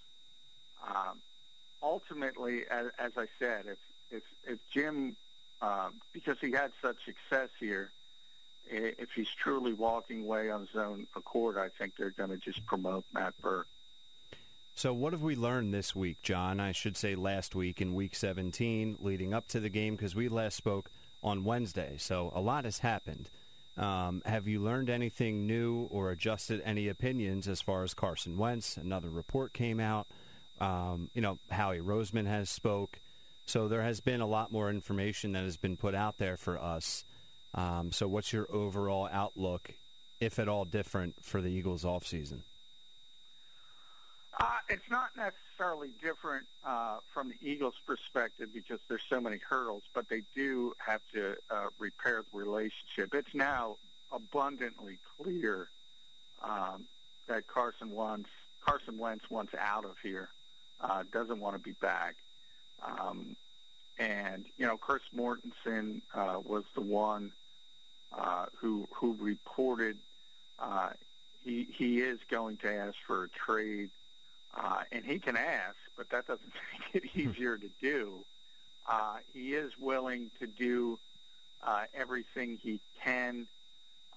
Um, 0.87 1.19
ultimately, 1.81 2.63
as, 2.69 2.87
as 2.99 3.11
I 3.17 3.25
said, 3.39 3.65
if 3.67 3.77
if 4.09 4.23
if 4.45 4.59
Jim, 4.73 5.15
um, 5.61 5.95
because 6.13 6.37
he 6.39 6.51
had 6.51 6.71
such 6.81 6.97
success 7.05 7.49
here, 7.59 7.91
if 8.69 9.09
he's 9.15 9.29
truly 9.29 9.73
walking 9.73 10.21
away 10.23 10.49
on 10.49 10.61
his 10.61 10.75
own 10.75 11.07
accord, 11.15 11.57
I 11.57 11.69
think 11.69 11.93
they're 11.97 12.11
going 12.11 12.29
to 12.29 12.37
just 12.37 12.65
promote 12.65 13.05
Matt 13.13 13.33
Burke. 13.41 13.67
So, 14.77 14.93
what 14.93 15.11
have 15.13 15.23
we 15.23 15.35
learned 15.35 15.73
this 15.73 15.95
week, 15.95 16.21
John? 16.21 16.59
I 16.59 16.71
should 16.71 16.95
say 16.95 17.15
last 17.15 17.55
week 17.55 17.81
in 17.81 17.95
week 17.95 18.13
17, 18.13 18.97
leading 18.99 19.33
up 19.33 19.47
to 19.47 19.59
the 19.59 19.69
game, 19.69 19.95
because 19.95 20.13
we 20.13 20.29
last 20.29 20.55
spoke 20.55 20.91
on 21.23 21.43
Wednesday. 21.43 21.95
So, 21.97 22.31
a 22.35 22.39
lot 22.39 22.63
has 22.65 22.77
happened. 22.77 23.31
Um, 23.75 24.21
have 24.23 24.47
you 24.47 24.59
learned 24.59 24.91
anything 24.91 25.47
new 25.47 25.87
or 25.89 26.11
adjusted 26.11 26.61
any 26.63 26.89
opinions 26.89 27.47
as 27.47 27.59
far 27.59 27.81
as 27.83 27.95
Carson 27.95 28.37
Wentz? 28.37 28.77
Another 28.77 29.09
report 29.09 29.51
came 29.51 29.79
out. 29.79 30.05
Um, 30.61 31.09
you 31.15 31.21
know, 31.21 31.39
Howie 31.49 31.79
Roseman 31.79 32.27
has 32.27 32.47
spoke. 32.47 32.99
So, 33.47 33.67
there 33.67 33.81
has 33.81 33.99
been 33.99 34.21
a 34.21 34.27
lot 34.27 34.51
more 34.51 34.69
information 34.69 35.31
that 35.31 35.43
has 35.43 35.57
been 35.57 35.75
put 35.75 35.95
out 35.95 36.19
there 36.19 36.37
for 36.37 36.61
us. 36.61 37.03
Um, 37.53 37.91
so, 37.91 38.07
what's 38.07 38.33
your 38.33 38.47
overall 38.51 39.09
outlook, 39.11 39.71
if 40.19 40.39
at 40.39 40.47
all 40.47 40.65
different, 40.65 41.23
for 41.23 41.41
the 41.41 41.49
Eagles 41.49 41.83
offseason? 41.83 42.41
Uh, 44.39 44.45
it's 44.69 44.89
not 44.91 45.09
necessarily 45.17 45.89
different 46.01 46.45
uh, 46.63 46.97
from 47.11 47.29
the 47.29 47.35
Eagles' 47.41 47.73
perspective 47.85 48.49
because 48.53 48.79
there's 48.87 49.01
so 49.09 49.19
many 49.19 49.39
hurdles, 49.49 49.83
but 49.95 50.07
they 50.09 50.21
do 50.35 50.73
have 50.77 51.01
to 51.13 51.35
uh, 51.49 51.67
repair 51.79 52.23
the 52.31 52.37
relationship. 52.37 53.13
It's 53.13 53.33
now 53.33 53.77
abundantly 54.11 54.99
clear 55.17 55.69
um, 56.43 56.85
that 57.27 57.47
Carson 57.47 57.91
wants 57.91 58.29
Carson 58.61 58.97
Wentz 58.97 59.29
wants 59.29 59.53
out 59.57 59.85
of 59.85 59.95
here, 60.03 60.29
uh, 60.81 61.03
doesn't 61.11 61.39
want 61.39 61.55
to 61.55 61.59
be 61.59 61.71
back, 61.71 62.15
um, 62.85 63.35
and 63.99 64.45
you 64.57 64.65
know 64.65 64.77
Chris 64.77 65.01
Mortensen 65.15 66.01
uh, 66.13 66.39
was 66.43 66.63
the 66.75 66.81
one 66.81 67.31
uh, 68.17 68.45
who 68.55 68.87
who 68.91 69.15
reported 69.19 69.97
uh, 70.59 70.89
he 71.43 71.67
he 71.71 71.99
is 71.99 72.19
going 72.29 72.57
to 72.57 72.73
ask 72.73 72.95
for 73.05 73.23
a 73.23 73.29
trade. 73.29 73.89
Uh, 74.55 74.81
and 74.91 75.05
he 75.05 75.19
can 75.19 75.37
ask, 75.37 75.75
but 75.95 76.09
that 76.09 76.25
doesn't 76.25 76.51
make 76.93 77.03
it 77.03 77.09
easier 77.15 77.57
to 77.57 77.69
do. 77.79 78.23
Uh, 78.87 79.17
he 79.33 79.53
is 79.53 79.71
willing 79.77 80.31
to 80.39 80.47
do 80.47 80.97
uh, 81.61 81.83
everything 81.93 82.57
he 82.61 82.79
can 83.03 83.47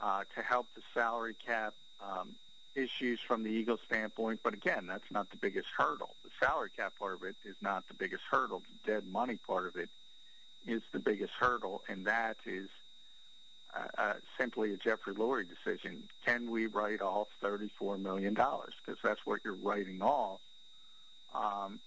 uh, 0.01 0.23
to 0.35 0.43
help 0.43 0.66
the 0.75 0.83
salary 0.95 1.35
cap 1.45 1.75
um, 2.01 2.31
issues 2.75 3.21
from 3.21 3.43
the 3.43 3.51
Eagles 3.51 3.81
standpoint. 3.87 4.40
But 4.43 4.55
again, 4.55 4.87
that's 4.87 5.11
not 5.11 5.31
the 5.31 5.37
biggest 5.37 5.69
hurdle. 5.77 6.14
Salary 6.40 6.70
cap 6.74 6.94
part 6.98 7.14
of 7.14 7.22
it 7.22 7.37
is 7.44 7.57
not 7.61 7.87
the 7.88 7.94
biggest 7.94 8.22
hurdle. 8.31 8.62
The 8.85 8.92
dead 8.92 9.07
money 9.07 9.37
part 9.46 9.66
of 9.66 9.76
it 9.76 9.90
is 10.66 10.83
the 10.92 10.98
biggest 10.98 11.33
hurdle, 11.38 11.83
and 11.88 12.07
that 12.07 12.37
is 12.46 12.68
uh, 13.76 14.00
uh, 14.00 14.12
simply 14.38 14.72
a 14.72 14.76
Jeffrey 14.76 15.14
Lurie 15.14 15.46
decision. 15.48 16.03
Can 16.24 16.50
we 16.50 16.66
write 16.66 17.03
off 17.03 17.29
$34 17.42 18.00
million? 18.00 18.35
Because 18.35 19.00
that's 19.03 19.20
what 19.24 19.40
you're 19.44 19.55
writing 19.55 20.03
off. 20.03 20.40
Um, 21.35 21.79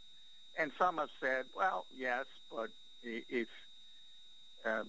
and 0.58 0.72
some 0.78 0.98
have 0.98 1.10
said, 1.20 1.46
well, 1.56 1.86
yes, 1.98 2.26
but 2.52 2.70
if 3.04 3.48
uh, 4.66 4.84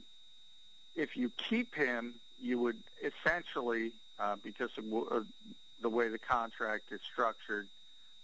if 0.95 1.17
you 1.17 1.33
keep 1.49 1.75
him, 1.75 2.15
you 2.41 2.59
would 2.61 2.79
essentially, 3.03 3.93
uh, 4.19 4.37
because 4.43 4.71
of 4.79 4.85
w- 4.85 5.09
uh, 5.11 5.21
the 5.83 5.89
way 5.89 6.09
the 6.09 6.19
contract 6.19 6.93
is 6.93 7.01
structured, 7.13 7.67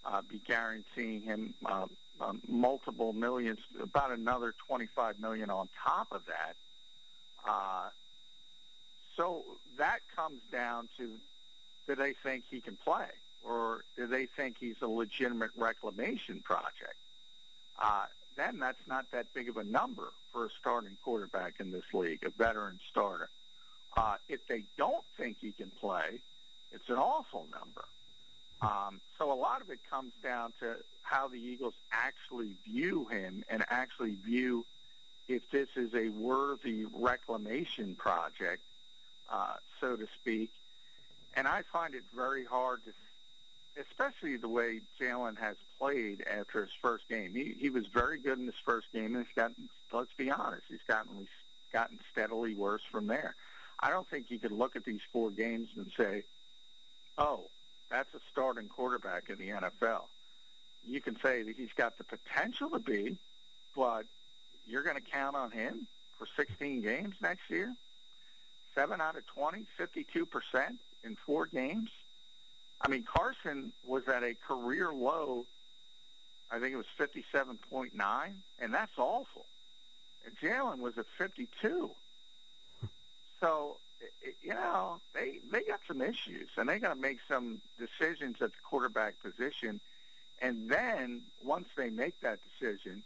uh, 0.05 0.23
be 0.23 0.39
guaranteeing 0.39 1.23
him 1.23 1.55
uh, 1.65 1.87
um, 2.21 2.41
multiple 2.47 3.13
millions, 3.13 3.59
about 3.81 4.11
another 4.11 4.55
25 4.67 5.19
million 5.21 5.51
on 5.51 5.69
top 5.83 6.09
of 6.13 6.23
that. 6.27 6.57
Uh, 7.47 7.89
so 9.17 9.45
that 9.79 10.01
comes 10.15 10.41
down 10.53 10.89
to 10.97 11.11
do 11.87 11.95
they 11.95 12.15
think 12.23 12.45
he 12.51 12.61
can 12.61 12.77
play 12.77 13.07
or 13.43 13.85
do 13.97 14.07
they 14.07 14.27
think 14.27 14.57
he's 14.61 14.77
a 14.83 14.87
legitimate 14.87 15.51
reclamation 15.57 16.41
project? 16.41 16.97
Uh, 17.81 18.05
then 18.37 18.59
that's 18.59 18.87
not 18.87 19.07
that 19.13 19.27
big 19.35 19.49
of 19.49 19.57
a 19.57 19.65
number 19.65 20.13
for 20.33 20.47
a 20.47 20.49
starting 20.61 20.97
quarterback 21.03 21.55
in 21.59 21.73
this 21.73 21.85
league, 21.93 22.23
a 22.25 22.31
veteran 22.31 22.79
starter. 22.91 23.31
Uh, 23.97 24.17
if 24.29 24.47
they 24.47 24.65
don't 24.77 25.05
think 25.17 25.39
he 25.41 25.53
can 25.53 25.71
play, 25.81 26.21
it's 26.73 26.89
an 26.89 26.97
awful 26.97 27.47
number. 27.53 27.85
Um, 28.63 29.01
so 29.19 29.33
a 29.33 29.35
lot 29.35 29.63
of 29.63 29.71
it 29.71 29.79
comes 29.89 30.13
down 30.23 30.53
to 30.61 30.77
how 31.03 31.29
the 31.29 31.39
Eagles 31.39 31.75
actually 31.93 32.55
view 32.65 33.07
him 33.11 33.45
and 33.49 33.65
actually 33.69 34.15
view 34.15 34.67
if 35.29 35.49
this 35.51 35.69
is 35.77 35.95
a 35.95 36.09
worthy 36.09 36.85
reclamation 36.93 37.95
project, 37.95 38.63
uh, 39.31 39.55
so 39.81 39.97
to 39.97 40.07
speak. 40.21 40.51
And 41.35 41.47
I 41.47 41.63
find 41.73 41.95
it 41.95 42.03
very 42.15 42.45
hard 42.45 42.81
to, 42.85 42.93
especially 43.81 44.37
the 44.37 44.49
way 44.49 44.81
Jalen 45.01 45.39
has 45.39 45.57
played 45.79 46.25
after 46.29 46.63
his 46.63 46.73
first 46.83 47.09
game. 47.09 47.33
He, 47.35 47.55
he 47.59 47.71
was 47.71 47.87
very 47.87 48.19
good 48.19 48.39
in 48.39 48.47
his 48.47 48.59
first 48.65 48.89
game, 48.93 49.15
and 49.15 49.25
he's 49.25 49.35
gotten, 49.35 49.69
let's 49.93 50.13
be 50.17 50.31
honest, 50.31 50.65
he's 50.69 50.79
gotten 50.89 51.27
gotten 51.73 52.01
steadily 52.11 52.55
worse 52.55 52.83
from 52.91 53.07
there. 53.07 53.37
I 53.79 53.91
don't 53.91 54.09
think 54.09 54.27
you 54.29 54.39
could 54.39 54.53
look 54.53 54.77
at 54.77 54.85
these 54.85 55.01
four 55.13 55.31
games 55.31 55.69
and 55.77 55.91
say, 55.97 56.25
oh, 57.17 57.49
that's 57.91 58.13
a 58.15 58.21
starting 58.31 58.69
quarterback 58.69 59.29
in 59.29 59.37
the 59.37 59.49
NFL. 59.49 60.05
You 60.89 61.01
can 61.01 61.19
say 61.23 61.43
that 61.43 61.57
he's 61.57 61.73
got 61.77 61.99
the 61.99 62.05
potential 62.05 62.71
to 62.71 62.79
be, 62.79 63.17
but 63.77 64.05
you're 64.67 64.83
going 64.83 64.97
to 64.97 65.03
count 65.03 65.37
on 65.37 65.51
him 65.51 65.87
for 66.19 66.27
16 66.37 66.81
games 66.83 67.17
next 67.21 67.51
year? 67.51 67.75
7 68.75 69.01
out 69.01 69.17
of 69.17 69.27
20, 69.27 69.67
52% 69.79 70.27
in 71.05 71.17
four 71.27 71.47
games? 71.47 71.91
I 72.81 72.89
mean, 72.89 73.05
Carson 73.05 73.73
was 73.85 74.09
at 74.09 74.23
a 74.23 74.35
career 74.35 74.91
low, 74.93 75.45
I 76.51 76.59
think 76.59 76.73
it 76.73 76.77
was 76.77 76.87
57.9, 76.99 77.91
and 78.59 78.75
that's 78.75 78.97
awful. 78.97 79.47
And 80.25 80.37
Jalen 80.39 80.79
was 80.79 80.97
at 80.99 81.07
52. 81.19 81.91
So, 83.41 83.77
you 84.43 84.55
know, 84.55 85.01
they 85.15 85.41
they 85.51 85.63
got 85.63 85.81
some 85.87 86.01
issues, 86.01 86.49
and 86.57 86.69
they 86.69 86.79
got 86.79 86.95
to 86.95 87.01
make 87.01 87.19
some 87.29 87.61
decisions 87.79 88.37
at 88.41 88.51
the 88.51 88.59
quarterback 88.63 89.15
position. 89.23 89.81
And 90.43 90.71
then 90.71 91.23
once 91.45 91.69
they 91.77 91.91
make 91.91 92.19
that 92.21 92.39
decision, 92.59 93.03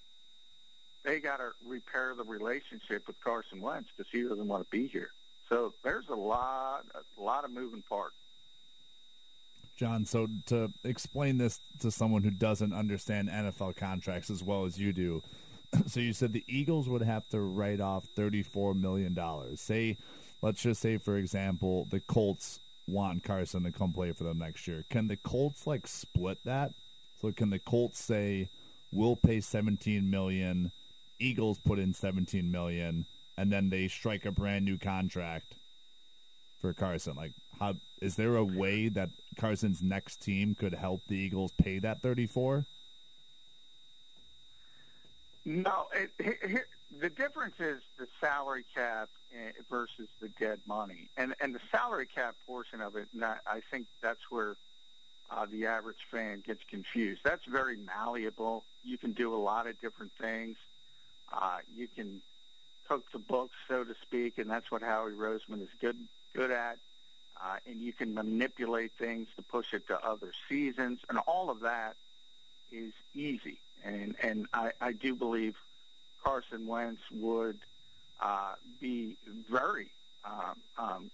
they 1.04 1.20
got 1.20 1.38
to 1.38 1.50
repair 1.66 2.14
the 2.16 2.24
relationship 2.24 3.07
with 3.07 3.20
Carson 3.22 3.61
Wentz 3.61 3.90
because 3.96 4.11
he 4.11 4.22
doesn't 4.22 4.46
want 4.46 4.64
to 4.64 4.70
be 4.70 4.87
here. 4.87 5.11
So 5.48 5.74
there's 5.83 6.09
a 6.09 6.14
lot, 6.14 6.85
a 7.18 7.22
lot 7.22 7.44
of 7.44 7.50
moving 7.50 7.83
parts. 7.83 8.14
John, 9.76 10.07
so 10.07 10.28
to 10.46 10.72
explain 10.85 11.38
this 11.38 11.61
to 11.80 11.90
someone 11.90 12.22
who 12.22 12.30
doesn't 12.30 12.72
understand 12.72 13.28
NFL 13.28 13.76
contracts 13.76 14.30
as 14.30 14.42
well 14.42 14.64
as 14.64 14.78
you 14.78 14.92
do, 14.92 15.22
so 15.87 16.00
you 16.00 16.12
said 16.12 16.33
the 16.33 16.44
Eagles 16.46 16.88
would 16.88 17.02
have 17.02 17.28
to 17.30 17.40
write 17.40 17.80
off 17.80 18.07
$34 18.16 18.80
million. 18.80 19.18
Say, 19.57 19.96
let's 20.44 20.61
just 20.62 20.83
say, 20.83 20.98
for 20.98 21.16
example, 21.16 21.87
the 21.90 22.00
Colts 22.00 22.61
want 22.87 23.24
Carson 23.24 23.62
to 23.62 23.72
come 23.72 23.94
play 23.94 24.12
for 24.12 24.24
them 24.24 24.38
next 24.38 24.68
year. 24.68 24.85
Can 24.90 25.09
the 25.09 25.16
Colts 25.16 25.66
like 25.66 25.87
split 25.87 26.37
that? 26.44 26.72
So 27.18 27.33
can 27.33 27.48
the 27.48 27.59
Colts 27.59 27.98
say, 27.98 28.50
we'll 28.92 29.16
pay 29.16 29.40
17 29.40 30.11
million, 30.11 30.70
Eagles 31.18 31.59
put 31.64 31.78
in 31.78 31.94
17 31.94 32.50
million, 32.50 33.07
and 33.38 33.50
then 33.50 33.70
they 33.70 33.88
strike 33.88 34.26
a 34.26 34.30
brand 34.30 34.66
new 34.66 34.76
contract 34.76 35.54
for 36.61 36.74
Carson? 36.74 37.16
Like, 37.16 37.33
how 37.59 37.76
is 38.02 38.16
there 38.16 38.37
a 38.37 38.44
way 38.44 38.88
that 38.88 39.09
Carson's 39.38 39.80
next 39.80 40.16
team 40.16 40.54
could 40.54 40.74
help 40.74 41.00
the 41.09 41.16
Eagles 41.16 41.52
pay 41.52 41.78
that 41.78 42.02
34? 42.02 42.66
No, 45.46 45.87
it, 45.94 46.11
here, 46.18 46.66
the 47.00 47.09
difference 47.09 47.57
is 47.59 47.80
the 47.98 48.07
salary 48.20 48.66
cap 48.74 49.09
versus 49.70 50.08
the 50.20 50.28
dead 50.40 50.60
money, 50.66 51.08
and 51.16 51.34
and 51.40 51.54
the 51.54 51.60
salary 51.70 52.06
cap 52.06 52.34
portion 52.46 52.80
of 52.80 52.96
it. 52.96 53.08
And 53.14 53.24
I, 53.24 53.36
I 53.46 53.60
think 53.70 53.86
that's 54.02 54.30
where 54.30 54.56
uh, 55.30 55.46
the 55.50 55.66
average 55.66 56.06
fan 56.10 56.42
gets 56.46 56.62
confused. 56.68 57.22
That's 57.24 57.44
very 57.44 57.76
malleable. 57.76 58.64
You 58.84 58.98
can 58.98 59.12
do 59.12 59.34
a 59.34 59.36
lot 59.36 59.66
of 59.66 59.80
different 59.80 60.12
things. 60.20 60.56
Uh, 61.32 61.58
you 61.74 61.88
can 61.88 62.20
cook 62.88 63.10
the 63.12 63.18
books, 63.18 63.54
so 63.68 63.84
to 63.84 63.94
speak, 64.02 64.38
and 64.38 64.50
that's 64.50 64.70
what 64.70 64.82
Howie 64.82 65.12
Roseman 65.12 65.62
is 65.62 65.68
good 65.80 65.98
good 66.34 66.50
at. 66.50 66.78
Uh, 67.42 67.56
and 67.66 67.80
you 67.80 67.92
can 67.92 68.14
manipulate 68.14 68.92
things 68.92 69.28
to 69.36 69.42
push 69.42 69.74
it 69.74 69.88
to 69.88 70.06
other 70.06 70.32
seasons, 70.48 71.00
and 71.08 71.18
all 71.26 71.50
of 71.50 71.60
that 71.60 71.96
is 72.70 72.92
easy. 73.14 73.58
And 73.84 74.14
and 74.22 74.46
I, 74.52 74.72
I 74.80 74.92
do 74.92 75.14
believe 75.14 75.56
Carson 76.22 76.66
Wentz 76.66 77.02
would 77.10 77.58
uh, 78.20 78.55
be 78.81 79.16
very 79.50 79.90
um, 80.24 80.61
um, 80.79 81.11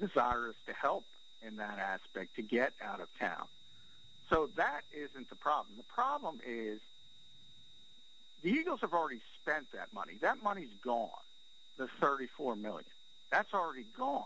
desirous 0.00 0.56
to 0.66 0.72
help 0.72 1.04
in 1.46 1.56
that 1.56 1.78
aspect 1.78 2.36
to 2.36 2.42
get 2.42 2.72
out 2.82 3.00
of 3.00 3.08
town. 3.18 3.44
So 4.30 4.50
that 4.56 4.82
isn't 4.92 5.28
the 5.28 5.36
problem. 5.36 5.76
The 5.76 5.84
problem 5.84 6.40
is 6.46 6.80
the 8.42 8.50
Eagles 8.50 8.80
have 8.80 8.92
already 8.92 9.20
spent 9.40 9.72
that 9.72 9.92
money. 9.92 10.14
That 10.20 10.42
money's 10.42 10.72
gone. 10.84 11.08
The 11.76 11.88
34 12.00 12.56
million. 12.56 12.84
That's 13.30 13.52
already 13.54 13.86
gone. 13.96 14.24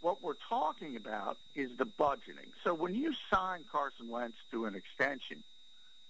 What 0.00 0.22
we're 0.22 0.34
talking 0.48 0.96
about 0.96 1.38
is 1.54 1.70
the 1.76 1.86
budgeting. 1.86 2.50
So 2.64 2.74
when 2.74 2.94
you 2.94 3.14
sign 3.32 3.64
Carson 3.70 4.08
Wentz 4.08 4.36
to 4.50 4.64
an 4.64 4.74
extension 4.74 5.44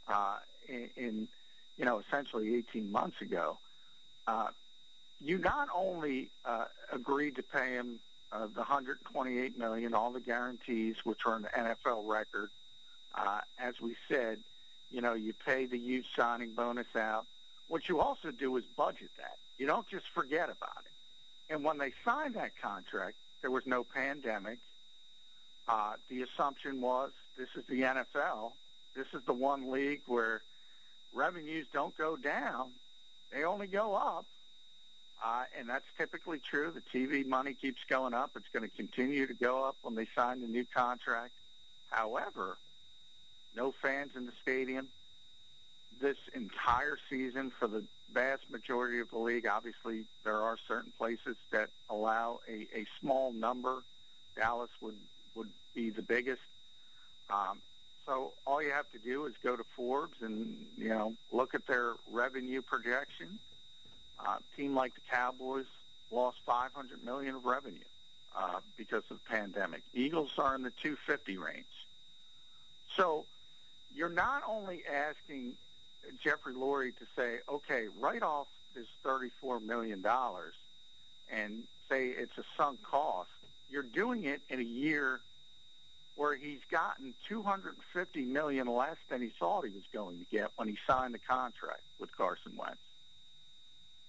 uh, 0.09 0.37
in, 0.69 0.89
in, 0.97 1.29
you 1.77 1.85
know, 1.85 1.99
essentially 2.01 2.57
18 2.57 2.91
months 2.91 3.21
ago, 3.21 3.59
uh, 4.27 4.49
you 5.23 5.39
not 5.39 5.69
only 5.75 6.31
uh, 6.45 6.65
agreed 6.93 7.37
to 7.37 7.43
pay 7.43 7.73
him 7.75 8.01
uh, 8.33 8.47
the 8.47 8.61
128 8.61 9.59
million, 9.59 9.95
all 9.95 10.11
the 10.11 10.21
guarantees, 10.21 10.97
which 11.05 11.21
are 11.27 11.37
an 11.37 11.47
NFL 11.57 12.09
record. 12.09 12.51
Uh, 13.15 13.41
as 13.59 13.75
we 13.81 13.95
said, 14.09 14.39
you 14.91 15.01
know, 15.01 15.15
you 15.15 15.33
pay 15.47 15.67
the 15.67 15.79
youth 15.79 16.07
signing 16.17 16.55
bonus 16.55 16.87
out. 16.97 17.27
What 17.69 17.89
you 17.89 18.01
also 18.01 18.31
do 18.31 18.57
is 18.57 18.65
budget 18.77 19.11
that. 19.19 19.37
You 19.59 19.67
don't 19.67 19.87
just 19.89 20.07
forget 20.15 20.45
about 20.45 20.85
it. 20.85 21.53
And 21.53 21.63
when 21.63 21.79
they 21.79 21.93
signed 22.05 22.35
that 22.35 22.53
contract, 22.61 23.17
there 23.43 23.51
was 23.51 23.67
no 23.67 23.85
pandemic. 23.85 24.59
Uh, 25.69 25.93
the 26.09 26.23
assumption 26.23 26.81
was 26.81 27.11
this 27.37 27.49
is 27.57 27.65
the 27.69 27.83
NFL. 27.83 28.53
This 28.97 29.07
is 29.15 29.23
the 29.27 29.33
one 29.33 29.71
league 29.71 30.03
where 30.07 30.43
revenues 31.15 31.67
don't 31.73 31.97
go 31.97 32.17
down; 32.17 32.73
they 33.31 33.45
only 33.45 33.67
go 33.67 33.95
up. 33.95 34.27
Uh, 35.25 35.45
and 35.57 35.69
that's 35.69 35.85
typically 35.97 36.41
true. 36.41 36.73
The 36.75 36.99
TV 36.99 37.25
money 37.25 37.55
keeps 37.55 37.81
going 37.89 38.13
up. 38.13 38.33
It's 38.35 38.49
going 38.53 38.69
to 38.69 38.77
continue 38.77 39.27
to 39.27 39.35
go 39.35 39.65
up 39.65 39.77
when 39.83 39.95
they 39.95 40.09
sign 40.17 40.41
the 40.41 40.49
new 40.49 40.67
contract. 40.75 41.33
However, 41.91 42.57
no 43.55 43.71
fans 43.71 44.13
in 44.17 44.27
the 44.27 44.33
stadium 44.43 44.89
this 46.01 46.17
entire 46.35 46.99
season 47.09 47.53
for 47.57 47.69
the 47.69 47.85
vast 48.13 48.51
majority 48.51 48.99
of 48.99 49.11
the 49.11 49.19
league. 49.19 49.47
Obviously, 49.47 50.05
there 50.25 50.39
are 50.39 50.57
certain 50.67 50.93
places 50.99 51.37
that 51.53 51.71
allow 51.89 52.41
a, 52.49 52.67
a 52.77 52.85
small 53.01 53.33
number. 53.33 53.77
Dallas 54.35 54.71
would, 54.81 54.97
would 55.37 55.51
be 55.73 55.91
the 55.91 56.03
biggest. 56.03 56.43
Um, 57.31 57.61
so 58.07 58.33
all 58.45 58.61
you 58.61 58.73
have 58.73 58.91
to 58.91 58.99
do 58.99 59.27
is 59.27 59.35
go 59.45 59.55
to 59.55 59.63
Forbes 59.77 60.21
and, 60.21 60.67
you 60.77 60.89
know, 60.89 61.15
look 61.31 61.55
at 61.55 61.65
their 61.69 61.93
revenue 62.11 62.61
projection– 62.61 63.39
uh, 64.27 64.37
team 64.57 64.75
like 64.75 64.95
the 64.95 65.01
Cowboys 65.11 65.67
lost 66.11 66.39
500 66.47 67.05
million 67.05 67.35
of 67.35 67.45
revenue 67.45 67.79
uh, 68.37 68.61
because 68.77 69.03
of 69.11 69.19
the 69.25 69.37
pandemic. 69.37 69.83
Eagles 69.95 70.31
are 70.39 70.55
in 70.55 70.63
the 70.63 70.73
250 70.83 71.39
range. 71.39 71.65
So 72.97 73.25
you're 73.95 74.09
not 74.09 74.43
only 74.49 74.83
asking 74.87 75.55
Jeffrey 76.23 76.55
Lurie 76.55 76.97
to 76.97 77.07
say, 77.17 77.39
okay, 77.49 77.87
write 77.99 78.23
off 78.23 78.49
this 78.75 78.87
$34 79.05 79.63
million 79.63 80.05
and 81.31 81.63
say 81.89 82.07
it's 82.09 82.37
a 82.39 82.45
sunk 82.57 82.83
cost. 82.83 83.31
You're 83.71 83.83
doing 83.83 84.25
it 84.25 84.43
in 84.49 84.61
a 84.61 84.65
year 84.65 85.21
where 86.15 86.37
he's 86.37 86.61
gotten 86.71 87.15
250 87.29 88.21
million 88.23 88.67
less 88.67 88.97
than 89.09 89.23
he 89.23 89.29
thought 89.39 89.65
he 89.65 89.71
was 89.71 89.85
going 89.93 90.19
to 90.19 90.25
get 90.31 90.51
when 90.57 90.69
he 90.69 90.77
signed 90.87 91.15
the 91.15 91.19
contract 91.19 91.83
with 91.99 92.15
Carson 92.17 92.53
Wentz. 92.57 92.79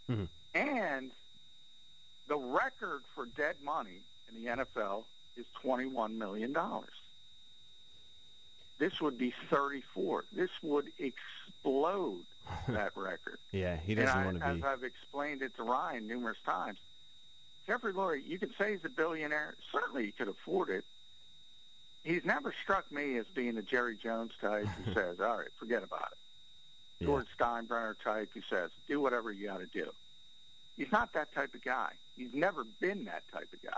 Mm-hmm. 0.09 0.25
And 0.55 1.11
the 2.27 2.35
record 2.35 3.03
for 3.15 3.25
dead 3.25 3.55
money 3.63 4.01
in 4.29 4.43
the 4.43 4.49
NFL 4.49 5.03
is 5.35 5.45
$21 5.63 6.15
million. 6.15 6.55
This 8.79 9.01
would 9.01 9.17
be 9.17 9.33
34. 9.49 10.25
This 10.33 10.49
would 10.61 10.91
explode 10.99 12.23
that 12.67 12.91
record. 12.95 13.39
yeah, 13.51 13.77
he 13.77 13.95
doesn't 13.95 14.15
and 14.15 14.25
want 14.25 14.39
to 14.39 14.53
be. 14.53 14.59
As 14.59 14.63
I've 14.63 14.83
explained 14.83 15.41
it 15.41 15.55
to 15.55 15.63
Ryan 15.63 16.07
numerous 16.07 16.37
times, 16.45 16.79
Jeffrey 17.65 17.93
Lurie, 17.93 18.25
you 18.27 18.37
can 18.37 18.53
say 18.57 18.71
he's 18.71 18.83
a 18.83 18.89
billionaire. 18.89 19.55
Certainly 19.71 20.07
he 20.07 20.11
could 20.11 20.27
afford 20.27 20.69
it. 20.69 20.83
He's 22.03 22.25
never 22.25 22.53
struck 22.61 22.91
me 22.91 23.17
as 23.17 23.25
being 23.33 23.57
a 23.57 23.61
Jerry 23.61 23.95
Jones 23.95 24.33
type 24.41 24.65
who 24.65 24.93
says, 24.93 25.21
all 25.21 25.37
right, 25.37 25.47
forget 25.57 25.83
about 25.83 26.09
it 26.11 26.17
yeah. 27.03 27.07
George 27.07 27.27
Steinbrenner 27.39 27.95
type 28.03 28.29
who 28.33 28.41
says, 28.49 28.71
do 28.87 28.99
whatever 28.99 29.31
you 29.31 29.47
got 29.47 29.59
to 29.59 29.65
do. 29.67 29.89
He's 30.77 30.91
not 30.91 31.13
that 31.13 31.33
type 31.33 31.53
of 31.53 31.63
guy. 31.63 31.91
He's 32.17 32.33
never 32.33 32.65
been 32.79 33.05
that 33.05 33.23
type 33.31 33.49
of 33.53 33.61
guy. 33.61 33.77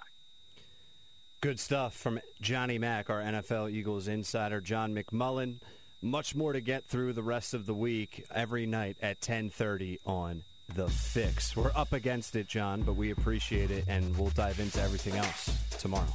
Good 1.41 1.59
stuff 1.59 1.93
from 1.93 2.19
Johnny 2.41 2.79
Mack, 2.79 3.09
our 3.09 3.21
NFL 3.21 3.71
Eagles 3.71 4.07
insider, 4.07 4.61
John 4.61 4.95
McMullen. 4.95 5.57
Much 6.01 6.35
more 6.35 6.53
to 6.53 6.61
get 6.61 6.85
through 6.85 7.13
the 7.13 7.23
rest 7.23 7.53
of 7.53 7.65
the 7.65 7.73
week 7.73 8.25
every 8.33 8.65
night 8.65 8.97
at 9.01 9.21
10:30 9.21 9.99
on 10.05 10.43
The 10.73 10.87
Fix. 10.87 11.55
We're 11.55 11.71
up 11.75 11.93
against 11.93 12.35
it, 12.35 12.47
John, 12.47 12.81
but 12.81 12.93
we 12.93 13.11
appreciate 13.11 13.71
it, 13.71 13.85
and 13.87 14.15
we'll 14.17 14.29
dive 14.31 14.59
into 14.59 14.81
everything 14.81 15.15
else 15.15 15.51
tomorrow. 15.79 16.13